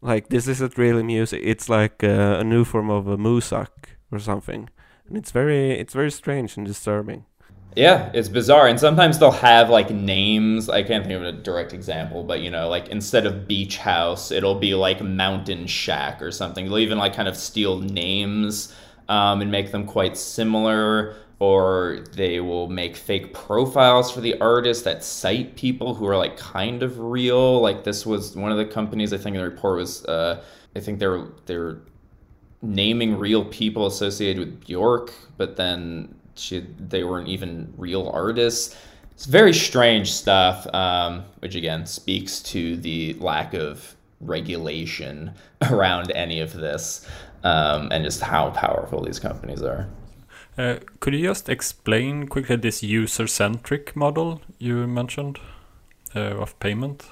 [0.00, 1.40] Like this isn't really music.
[1.44, 3.68] It's like uh, a new form of a muzak
[4.12, 4.68] or something,
[5.08, 7.24] and it's very it's very strange and disturbing.
[7.76, 8.66] Yeah, it's bizarre.
[8.66, 10.68] And sometimes they'll have like names.
[10.68, 14.30] I can't think of a direct example, but you know, like instead of beach house,
[14.30, 16.64] it'll be like mountain shack or something.
[16.64, 18.74] They'll even like kind of steal names
[19.08, 24.82] um, and make them quite similar or they will make fake profiles for the artist
[24.84, 27.60] that cite people who are like kind of real.
[27.60, 30.42] Like this was one of the companies I think in the report was uh,
[30.74, 31.78] I think they're they're
[32.62, 38.76] naming real people associated with Bjork, but then she they weren't even real artists.
[39.12, 45.32] It's very strange stuff, um, which again speaks to the lack of regulation
[45.70, 47.06] around any of this
[47.44, 49.88] um, and just how powerful these companies are.
[50.56, 55.38] Uh, could you just explain quickly this user-centric model you mentioned
[56.16, 57.04] uh, of payment?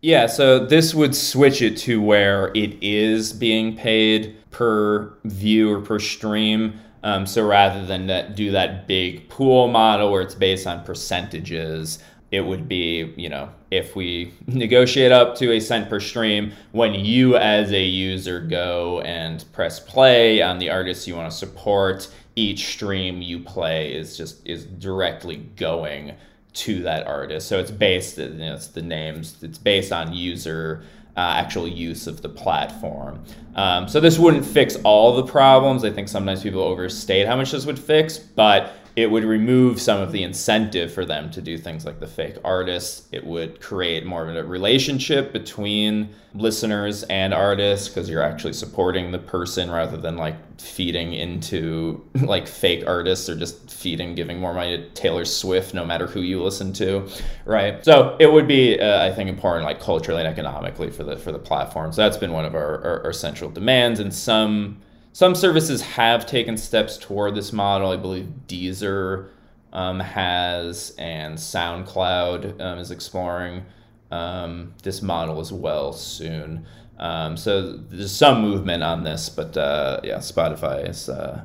[0.00, 5.80] Yeah, so this would switch it to where it is being paid per view or
[5.80, 6.80] per stream.
[7.02, 12.00] Um, so rather than that, do that big pool model where it's based on percentages,
[12.30, 16.94] it would be, you know, if we negotiate up to a cent per stream, when
[16.94, 22.08] you as a user go and press play on the artist you want to support,
[22.36, 26.14] each stream you play is just is directly going
[26.54, 27.48] to that artist.
[27.48, 30.82] So it's based, you know, it's the names, it's based on user
[31.18, 33.20] uh, actual use of the platform.
[33.56, 35.84] Um, so this wouldn't fix all the problems.
[35.84, 40.00] I think sometimes people overstate how much this would fix, but it would remove some
[40.00, 43.06] of the incentive for them to do things like the fake artists.
[43.12, 49.12] It would create more of a relationship between listeners and artists because you're actually supporting
[49.12, 54.52] the person rather than like feeding into like fake artists or just feeding, giving more
[54.52, 57.08] money to Taylor Swift no matter who you listen to,
[57.44, 57.84] right?
[57.84, 61.30] So it would be, uh, I think, important like culturally and economically for the for
[61.30, 61.94] the platforms.
[61.94, 64.80] That's been one of our, our, our central demands, and some
[65.18, 67.90] some services have taken steps toward this model.
[67.90, 69.30] I believe Deezer
[69.72, 73.64] um, has, and SoundCloud um, is exploring
[74.12, 76.64] um, this model as well soon.
[77.00, 81.44] Um, so there's some movement on this, but uh, yeah, Spotify is uh,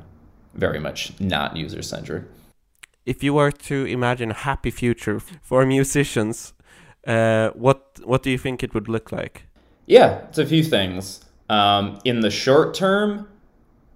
[0.54, 2.22] very much not user centric.
[3.04, 6.52] If you were to imagine a happy future for musicians,
[7.08, 9.46] uh, what what do you think it would look like?
[9.86, 11.24] Yeah, it's a few things.
[11.48, 13.26] Um, in the short term,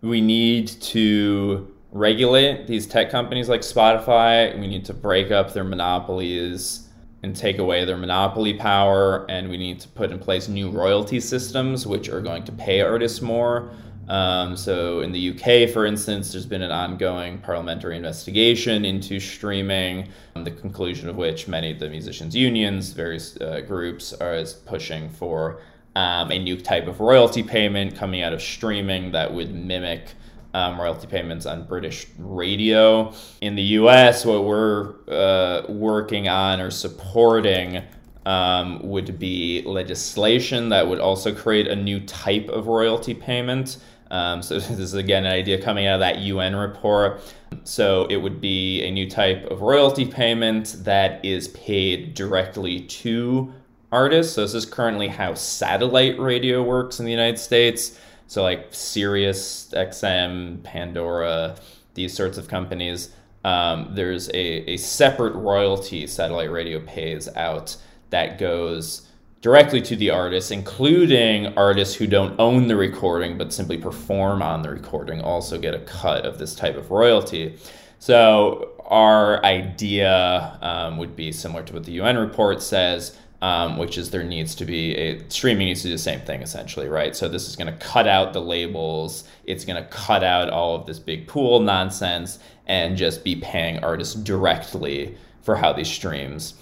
[0.01, 4.59] we need to regulate these tech companies like Spotify.
[4.59, 6.89] We need to break up their monopolies
[7.23, 9.27] and take away their monopoly power.
[9.29, 12.81] And we need to put in place new royalty systems, which are going to pay
[12.81, 13.71] artists more.
[14.09, 20.09] Um, so in the UK, for instance, there's been an ongoing parliamentary investigation into streaming,
[20.35, 25.11] um, the conclusion of which many of the musicians' unions, various uh, groups, are pushing
[25.11, 25.61] for
[25.97, 30.15] um, a new type of royalty payment coming out of streaming that would mimic
[30.55, 33.13] um, royalty payments on British radio.
[33.41, 37.83] In the US, what we're uh, working on or supporting
[38.27, 43.79] um, would be legislation that would also create a new type of royalty payment.
[44.11, 47.21] Um, so, this is again an idea coming out of that UN report.
[47.65, 53.53] So, it would be a new type of royalty payment that is paid directly to
[53.93, 54.35] artists.
[54.35, 57.99] So this is currently how satellite radio works in the United States.
[58.27, 61.57] So like Sirius XM, Pandora,
[61.95, 63.11] these sorts of companies.
[63.45, 67.77] Um, there's a, a separate royalty satellite radio pays out
[68.11, 69.09] that goes
[69.41, 74.63] directly to the artists, including artists who don't own the recording but simply perform on
[74.63, 77.57] the recording, also get a cut of this type of royalty.
[78.01, 83.99] So, our idea um, would be similar to what the UN report says um, which
[83.99, 87.15] is there needs to be a streaming needs to do the same thing essentially, right?
[87.15, 90.75] So this is going to cut out the labels, it's going to cut out all
[90.75, 96.55] of this big pool nonsense, and just be paying artists directly for how these streams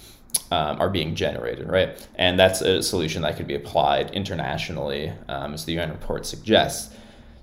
[0.51, 2.07] um, are being generated, right?
[2.15, 6.93] And that's a solution that could be applied internationally, um, as the UN report suggests.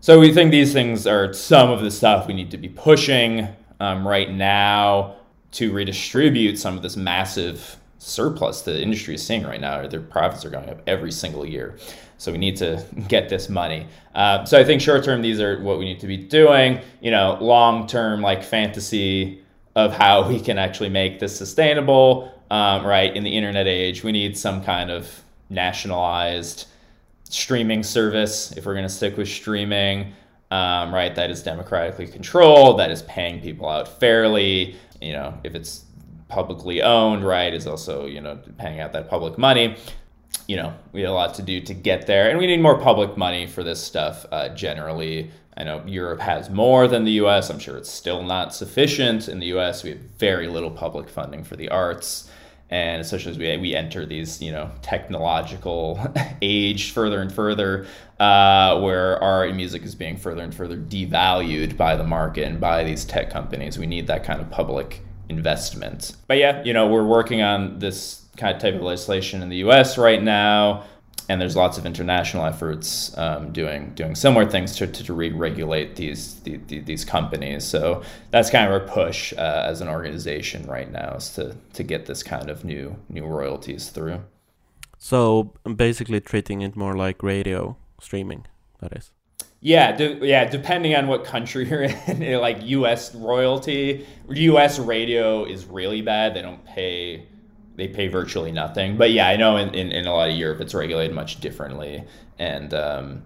[0.00, 3.48] So we think these things are some of the stuff we need to be pushing
[3.80, 5.16] um, right now
[5.52, 9.86] to redistribute some of this massive surplus the industry is seeing right now.
[9.86, 11.78] Their profits are going up every single year.
[12.18, 13.86] So we need to get this money.
[14.14, 16.80] Uh, so I think short term, these are what we need to be doing.
[17.00, 19.42] You know, long term, like fantasy
[19.74, 22.30] of how we can actually make this sustainable.
[22.50, 26.66] Um, right in the internet age, we need some kind of nationalized
[27.24, 30.12] streaming service if we're going to stick with streaming.
[30.50, 34.76] Um, right, that is democratically controlled, that is paying people out fairly.
[35.00, 35.84] You know, if it's
[36.28, 39.76] publicly owned, right, is also, you know, paying out that public money.
[40.46, 42.78] You know, we have a lot to do to get there, and we need more
[42.78, 45.30] public money for this stuff uh, generally.
[45.56, 47.50] I know Europe has more than the US.
[47.50, 49.28] I'm sure it's still not sufficient.
[49.28, 52.28] In the US, we have very little public funding for the arts.
[52.70, 56.00] And especially as we, we enter these, you know, technological
[56.42, 57.86] age further and further,
[58.18, 62.60] uh, where art and music is being further and further devalued by the market and
[62.60, 63.78] by these tech companies.
[63.78, 66.16] We need that kind of public investment.
[66.26, 69.58] But yeah, you know, we're working on this kind of type of legislation in the
[69.58, 69.96] U.S.
[69.96, 70.84] right now,
[71.28, 75.96] and there's lots of international efforts um, doing doing similar things to, to, to re-regulate
[75.96, 77.64] these the, the, these companies.
[77.64, 81.82] So that's kind of our push uh, as an organization right now is to to
[81.82, 84.20] get this kind of new new royalties through.
[84.98, 88.46] So basically, treating it more like radio streaming.
[88.80, 89.13] That is.
[89.64, 90.44] Yeah, de- yeah.
[90.44, 93.14] Depending on what country you're in, like U.S.
[93.14, 94.78] royalty, U.S.
[94.78, 96.34] radio is really bad.
[96.34, 97.26] They don't pay,
[97.74, 98.98] they pay virtually nothing.
[98.98, 102.04] But yeah, I know in, in, in a lot of Europe it's regulated much differently,
[102.38, 103.22] and um,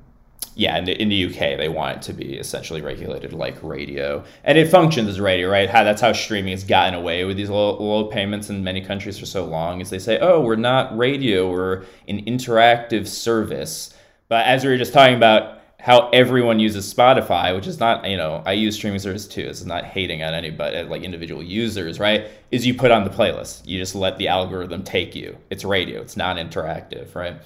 [0.55, 4.23] yeah, in the, in the UK they want it to be essentially regulated like radio,
[4.45, 5.69] and it functions as radio, right?
[5.69, 9.19] How that's how streaming has gotten away with these low, low payments in many countries
[9.19, 13.93] for so long, is they say, oh, we're not radio, we're an interactive service.
[14.29, 18.17] But as we were just talking about how everyone uses Spotify, which is not, you
[18.17, 19.45] know, I use streaming service too.
[19.45, 22.27] This is not hating on anybody, like individual users, right?
[22.51, 23.67] Is you put on the playlist.
[23.67, 25.39] You just let the algorithm take you.
[25.51, 26.01] It's radio.
[26.01, 27.37] It's not interactive, right?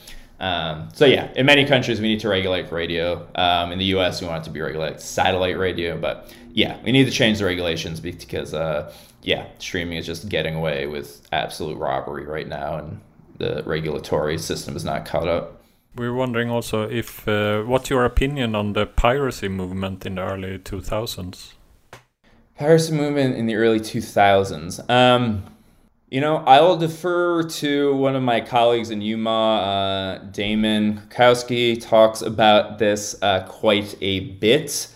[0.40, 3.28] Um, so yeah, in many countries we need to regulate radio.
[3.34, 4.20] Um, in the U.S.
[4.20, 7.44] we want it to be regulated satellite radio, but yeah, we need to change the
[7.44, 13.00] regulations because uh, yeah, streaming is just getting away with absolute robbery right now, and
[13.38, 15.61] the regulatory system is not caught up.
[15.94, 20.58] We're wondering also if uh, what's your opinion on the piracy movement in the early
[20.58, 21.52] 2000s?
[22.56, 24.88] Piracy movement in the early 2000s.
[24.88, 25.44] Um,
[26.10, 32.22] you know, I'll defer to one of my colleagues in UMA, uh, Damon Krukowski, talks
[32.22, 34.88] about this uh, quite a bit.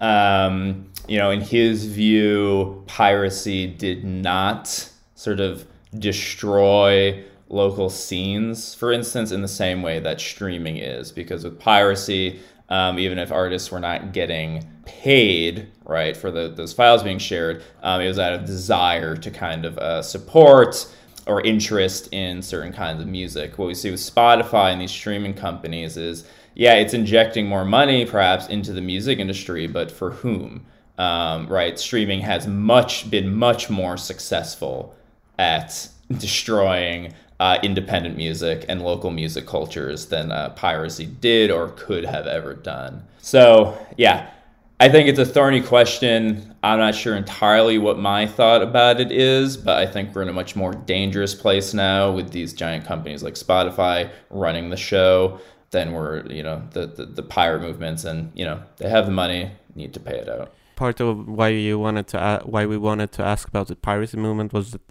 [0.00, 5.66] Um, you know, in his view, piracy did not sort of
[5.98, 7.22] destroy
[7.52, 11.12] local scenes, for instance, in the same way that streaming is.
[11.12, 16.72] Because with piracy, um, even if artists were not getting paid, right, for the, those
[16.72, 20.92] files being shared, um, it was out of desire to kind of uh, support
[21.26, 23.58] or interest in certain kinds of music.
[23.58, 26.24] What we see with Spotify and these streaming companies is,
[26.54, 30.66] yeah, it's injecting more money perhaps into the music industry, but for whom?
[30.98, 34.94] Um, right, streaming has much been much more successful
[35.38, 35.88] at
[36.18, 42.28] destroying uh, independent music and local music cultures than uh, piracy did or could have
[42.28, 43.02] ever done.
[43.18, 44.30] So, yeah,
[44.78, 46.54] I think it's a thorny question.
[46.62, 50.28] I'm not sure entirely what my thought about it is, but I think we're in
[50.28, 55.40] a much more dangerous place now with these giant companies like Spotify running the show
[55.72, 58.04] than we're, you know, the, the, the pirate movements.
[58.04, 60.54] And, you know, they have the money, need to pay it out.
[60.76, 64.16] Part of why you wanted to a- why we wanted to ask about the piracy
[64.16, 64.82] movement was that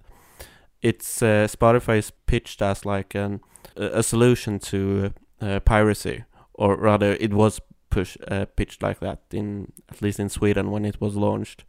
[0.82, 3.42] it's uh, Spotify is pitched as like an,
[3.76, 6.24] a solution to uh, piracy,
[6.54, 7.60] or rather, it was
[7.90, 11.64] push uh, pitched like that in at least in Sweden when it was launched.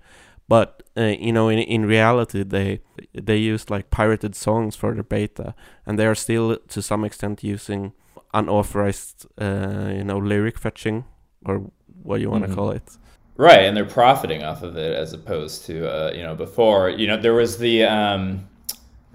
[0.48, 2.80] But uh, you know, in in reality, they
[3.12, 5.54] they used like pirated songs for the beta,
[5.86, 7.92] and they are still to some extent using
[8.34, 11.04] unauthorized, uh, you know, lyric fetching
[11.44, 11.70] or
[12.02, 12.56] what you want to mm-hmm.
[12.56, 12.98] call it.
[13.36, 16.90] Right, and they're profiting off of it as opposed to uh, you know before.
[16.90, 18.48] You know, there was the um,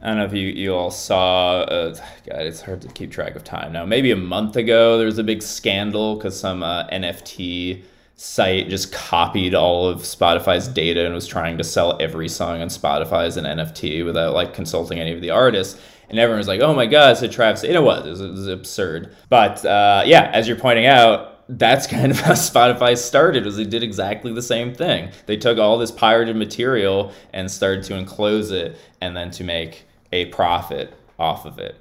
[0.02, 1.96] I don't know if you, you all saw, uh,
[2.30, 3.84] God, it's hard to keep track of time now.
[3.84, 7.84] Maybe a month ago, there was a big scandal because some uh, NFT
[8.16, 12.68] site just copied all of Spotify's data and was trying to sell every song on
[12.68, 15.80] Spotify as an NFT without like consulting any of the artists.
[16.10, 17.64] And everyone was like, oh my God, a Travis.
[17.64, 19.16] And it was, it was, it was absurd.
[19.30, 23.64] But uh, yeah, as you're pointing out, that's kind of how Spotify started was they
[23.64, 25.10] did exactly the same thing.
[25.26, 29.87] They took all this pirated material and started to enclose it and then to make
[30.12, 31.76] a profit off of it.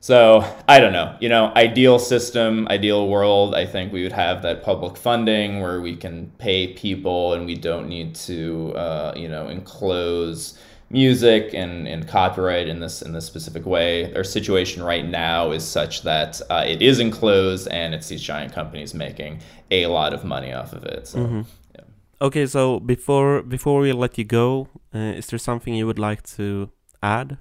[0.00, 3.54] So I don't know, you know, ideal system, ideal world.
[3.54, 7.54] I think we would have that public funding where we can pay people and we
[7.54, 10.58] don't need to, uh, you know, enclose
[10.90, 14.14] music and, and copyright in this in this specific way.
[14.14, 18.52] Our situation right now is such that uh, it is enclosed and it's these giant
[18.52, 19.40] companies making
[19.70, 21.08] a lot of money off of it.
[21.08, 21.18] So.
[21.18, 21.42] Mm-hmm.
[21.74, 21.84] Yeah.
[22.20, 26.22] Okay, so before before we let you go, uh, is there something you would like
[26.36, 26.70] to
[27.02, 27.38] add?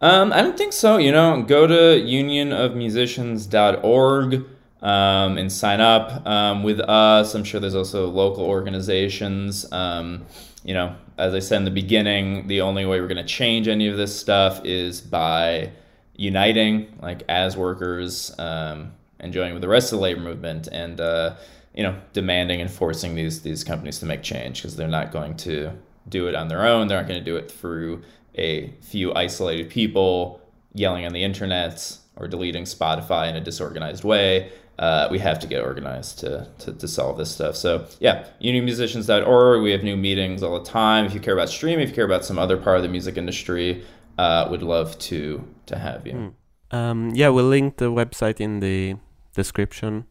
[0.00, 0.98] Um, I don't think so.
[0.98, 4.44] You know, go to unionofmusicians.org
[4.82, 7.34] um, and sign up um, with us.
[7.34, 9.70] I'm sure there's also local organizations.
[9.72, 10.26] Um,
[10.64, 13.68] you know, as I said in the beginning, the only way we're going to change
[13.68, 15.70] any of this stuff is by
[16.14, 21.00] uniting, like as workers, um, and joining with the rest of the labor movement, and
[21.00, 21.36] uh,
[21.74, 25.36] you know, demanding and forcing these these companies to make change because they're not going
[25.38, 25.72] to
[26.08, 26.86] do it on their own.
[26.86, 28.02] They're not going to do it through
[28.36, 30.40] a few isolated people
[30.74, 34.52] yelling on the internet or deleting Spotify in a disorganized way.
[34.78, 37.56] Uh, we have to get organized to, to, to, solve this stuff.
[37.56, 39.62] So, yeah, unionmusicians.org.
[39.62, 41.06] We have new meetings all the time.
[41.06, 43.16] If you care about streaming, if you care about some other part of the music
[43.16, 43.86] industry,
[44.18, 46.12] uh, would love to to have you.
[46.12, 46.76] Mm.
[46.76, 48.96] Um, yeah, we'll link the website in the
[49.34, 50.06] description.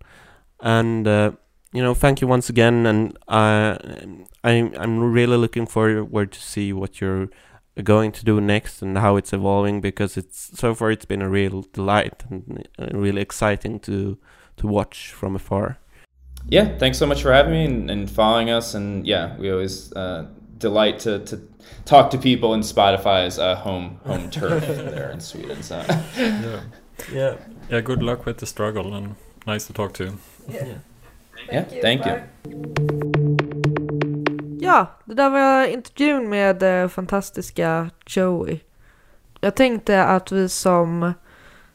[0.62, 1.32] And, uh,
[1.74, 2.86] you know, thank you once again.
[2.86, 3.78] And uh,
[4.44, 7.30] I'm, I'm really looking forward to see what you're
[7.84, 11.30] going to do next and how it's evolving because it's so far it's been a
[11.30, 14.18] real delight and uh, really exciting to
[14.58, 15.78] to watch from afar.
[16.48, 18.74] yeah, thanks so much for having me and, and following us.
[18.76, 21.42] And yeah, we always uh, delight to, to
[21.86, 24.66] talk to people in Spotify's uh, home home turf
[24.96, 25.64] there in Sweden.
[25.64, 25.84] So
[26.18, 26.62] Yeah.
[27.12, 27.36] Yeah.
[27.70, 29.16] yeah, good luck with the struggle and
[29.46, 30.04] nice to talk to.
[30.04, 30.82] You.
[31.52, 33.62] Yeah, thank you.
[34.66, 38.60] Ja, det där var intervjun med eh, fantastiska Joey.
[39.42, 41.14] Jag tänkte att vi som,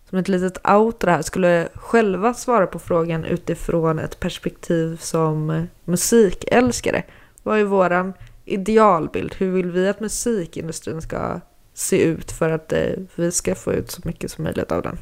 [0.09, 7.03] som ett litet outro här skulle själva svara på frågan utifrån ett perspektiv som musikälskare.
[7.43, 8.13] Vad är våran
[8.45, 9.35] idealbild?
[9.39, 11.41] Hur vill vi att musikindustrin ska
[11.75, 14.99] se ut för att eh, vi ska få ut så mycket som möjligt av den?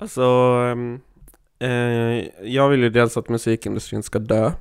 [0.00, 1.00] Alltså, ehm,
[1.58, 4.52] eh, jag vill ju dels att musikindustrin ska dö.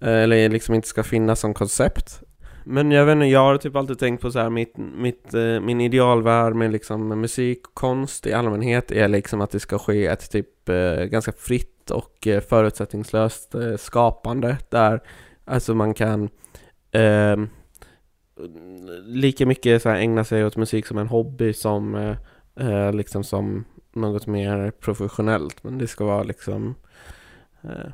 [0.00, 2.22] Eh, eller liksom inte ska finnas som koncept.
[2.64, 5.60] Men jag vet inte, jag har typ alltid tänkt på så här, mitt, mitt, eh,
[5.60, 10.06] min idealvärld med liksom musik och konst i allmänhet är liksom att det ska ske
[10.06, 15.00] ett typ eh, ganska fritt och eh, förutsättningslöst eh, skapande där
[15.44, 16.28] alltså man kan
[16.90, 17.36] eh,
[19.04, 22.16] lika mycket så här ägna sig åt musik som en hobby som eh,
[22.56, 26.74] eh liksom som något mer professionellt men det ska vara liksom
[27.62, 27.90] eh,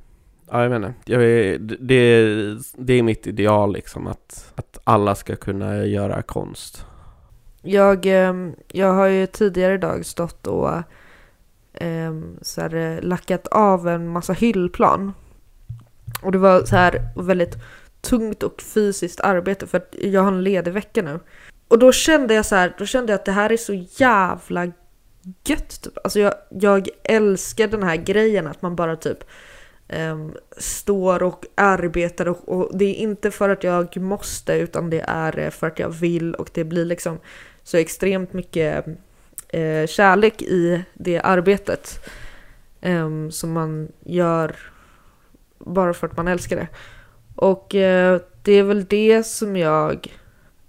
[0.51, 0.95] Ja, jag vet inte.
[1.05, 1.21] Jag
[1.61, 6.87] det, det är mitt ideal liksom att, att alla ska kunna göra konst.
[7.63, 10.71] Jag, ehm, jag har ju tidigare idag stått och
[11.75, 15.13] ehm, så här, eh, lackat av en massa hyllplan.
[16.23, 17.57] Och det var så här väldigt
[18.01, 21.21] tungt och fysiskt arbete för att jag har en ledig vecka nu.
[21.69, 24.67] Och då kände jag så här, då kände jag att det här är så jävla
[25.45, 25.99] gött typ.
[26.05, 29.25] Alltså jag, jag älskar den här grejen att man bara typ
[29.89, 35.05] Ehm, står och arbetar och, och det är inte för att jag måste utan det
[35.09, 37.19] är eh, för att jag vill och det blir liksom
[37.63, 38.87] så extremt mycket
[39.49, 42.01] eh, kärlek i det arbetet
[42.81, 44.57] ehm, som man gör
[45.59, 46.69] bara för att man älskar det.
[47.37, 50.17] Och eh, det är väl det som jag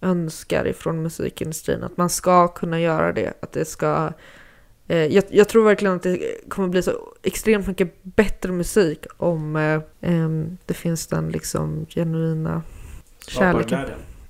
[0.02, 4.12] önskar ifrån musikindustrin, att man ska kunna göra det, att det ska eh,
[4.96, 6.92] jag, jag tror verkligen att det kommer bli så
[7.24, 10.30] extremt mycket bättre musik om eh,
[10.66, 12.62] det finns den liksom genuina
[13.28, 13.80] kärleken.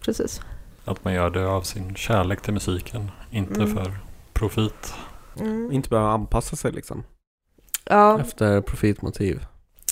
[0.02, 0.42] Precis.
[0.86, 3.76] Att man gör det av sin kärlek till musiken, inte Mm.
[3.76, 3.92] för
[4.34, 4.94] profit.
[5.40, 5.72] Mm.
[5.72, 7.04] Inte behöva anpassa sig liksom
[7.86, 8.20] Ja.
[8.22, 9.46] efter profitmotiv.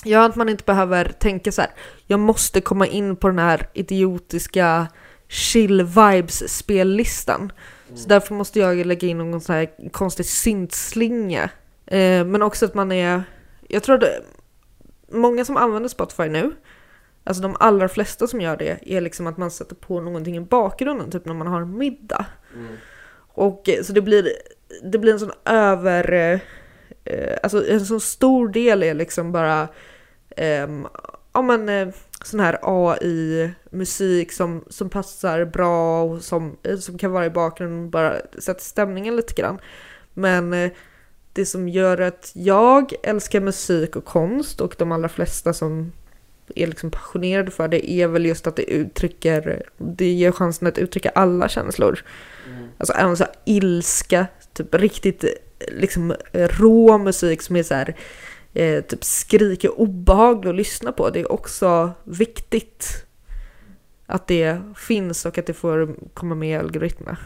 [0.04, 1.72] Ja, att man inte behöver tänka så här.
[2.08, 4.88] Jag måste komma in på den här idiotiska
[5.28, 7.52] chill vibes spellistan.
[7.94, 11.50] Så därför måste jag lägga in någon sån här konstig syntslinga.
[11.86, 13.24] Eh, men också att man är,
[13.68, 14.10] jag tror att
[15.12, 16.52] många som använder Spotify nu,
[17.24, 20.42] alltså de allra flesta som gör det, är liksom att man sätter på någonting i
[20.42, 22.26] bakgrunden, typ när man har en middag.
[23.28, 24.30] Och eh, så det blir,
[24.84, 26.40] det blir en sån över, eh,
[27.04, 29.68] eh, alltså en sån stor del är liksom bara
[30.38, 30.88] um,
[31.34, 31.88] ja men eh,
[32.24, 37.84] sån här AI-musik som, som passar bra och som, eh, som kan vara i bakgrunden
[37.84, 39.60] och bara sätta stämningen lite grann.
[40.14, 40.72] Men eh,
[41.34, 45.92] det som gör att jag älskar musik och konst och de allra flesta som
[46.56, 50.78] är liksom passionerade för det är väl just att det uttrycker, det ger chansen att
[50.78, 52.04] uttrycka alla känslor.
[52.78, 55.30] Alltså även så ilska, typ riktigt eh,
[55.72, 57.96] liksom rå musik som är så här
[58.56, 61.10] eh, typ skriker obehaglig att lyssna på.
[61.10, 63.06] Det är också viktigt
[64.06, 67.18] att det finns och att det får komma med i algoritmerna.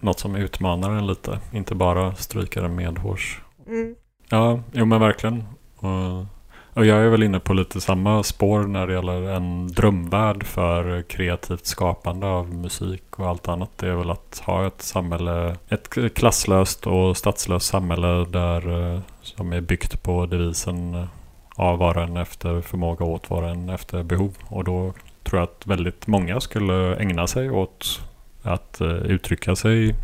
[0.00, 3.42] Något som utmanar en lite, inte bara stryka den medhårs.
[3.66, 3.94] Mm.
[4.28, 5.44] Ja, jo men verkligen.
[5.76, 6.26] Och,
[6.78, 11.02] och jag är väl inne på lite samma spår när det gäller en drömvärld för
[11.02, 13.70] kreativt skapande av musik och allt annat.
[13.76, 19.52] Det är väl att ha ett samhälle, ett klasslöst och statslöst samhälle där eh, som
[19.52, 21.04] är byggt på devisen eh,
[21.54, 24.34] av var och en efter förmåga åt var och en efter behov.
[24.48, 28.00] Och då tror jag att väldigt många skulle ägna sig åt
[28.42, 29.94] att eh, uttrycka sig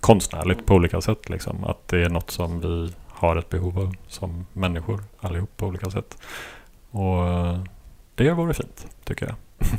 [0.00, 1.28] konstnärligt på olika sätt.
[1.28, 1.64] Liksom.
[1.64, 5.90] Att det är något som vi har ett behov av som människor allihop på olika
[5.90, 6.18] sätt.
[6.90, 7.58] Och eh,
[8.14, 9.34] det vore fint, tycker jag.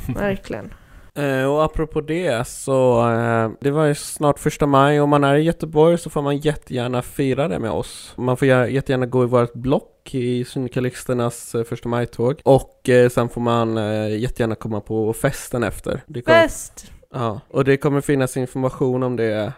[0.14, 0.74] Verkligen.
[1.14, 5.24] Eh, och apropå det så, eh, det var ju snart första maj och om man
[5.24, 8.14] är i Göteborg så får man jättegärna fira det med oss.
[8.16, 12.80] Man får gär- jättegärna gå i vårt block i Syndikalisternas första maj-tåg och
[13.12, 13.76] sen får man
[14.20, 16.00] jättegärna komma på festen efter.
[16.06, 16.92] Det kommer, Bäst!
[17.12, 19.52] ja, och det kommer finnas information om det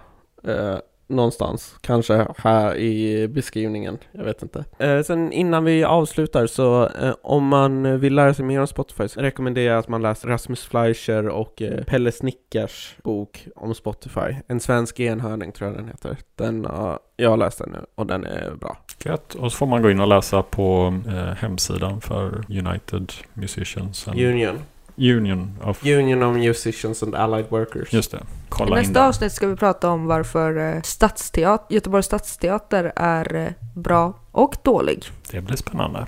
[1.09, 4.65] någonstans, kanske här i beskrivningen, jag vet inte.
[4.79, 9.09] Eh, sen innan vi avslutar så eh, om man vill lära sig mer om Spotify
[9.09, 14.37] så rekommenderar jag att man läser Rasmus Fleischer och eh, Pelle Snickars bok om Spotify.
[14.47, 16.17] En svensk enhörning tror jag den heter.
[16.37, 18.77] Den, har jag läst den nu och den är bra.
[19.05, 19.35] Gött.
[19.35, 24.21] Och så får man gå in och läsa på eh, hemsidan för United Musicians and
[24.21, 24.59] Union.
[24.99, 25.87] Union of...
[25.87, 27.93] Union of Musicians and Allied Workers.
[27.93, 28.17] Just det.
[28.17, 29.09] I Kolla in nästa den.
[29.09, 35.05] avsnitt ska vi prata om varför eh, stadsteater, Göteborgs stadsteater är eh, bra och dålig.
[35.31, 36.07] Det blir spännande.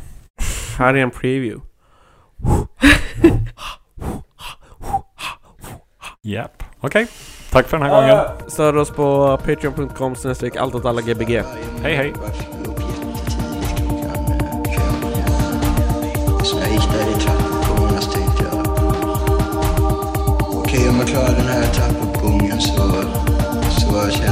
[0.79, 1.61] Här är en preview.
[6.23, 6.63] Japp.
[6.81, 7.07] Okej.
[7.51, 8.17] Tack för den här gången.
[8.17, 11.43] Uh, Stöd oss på patreon.com snedstreck allt åt alla gbg.
[11.83, 12.13] Hej hej.
[21.01, 23.05] kommer klara den här tappuppgången så,
[23.81, 24.30] så känner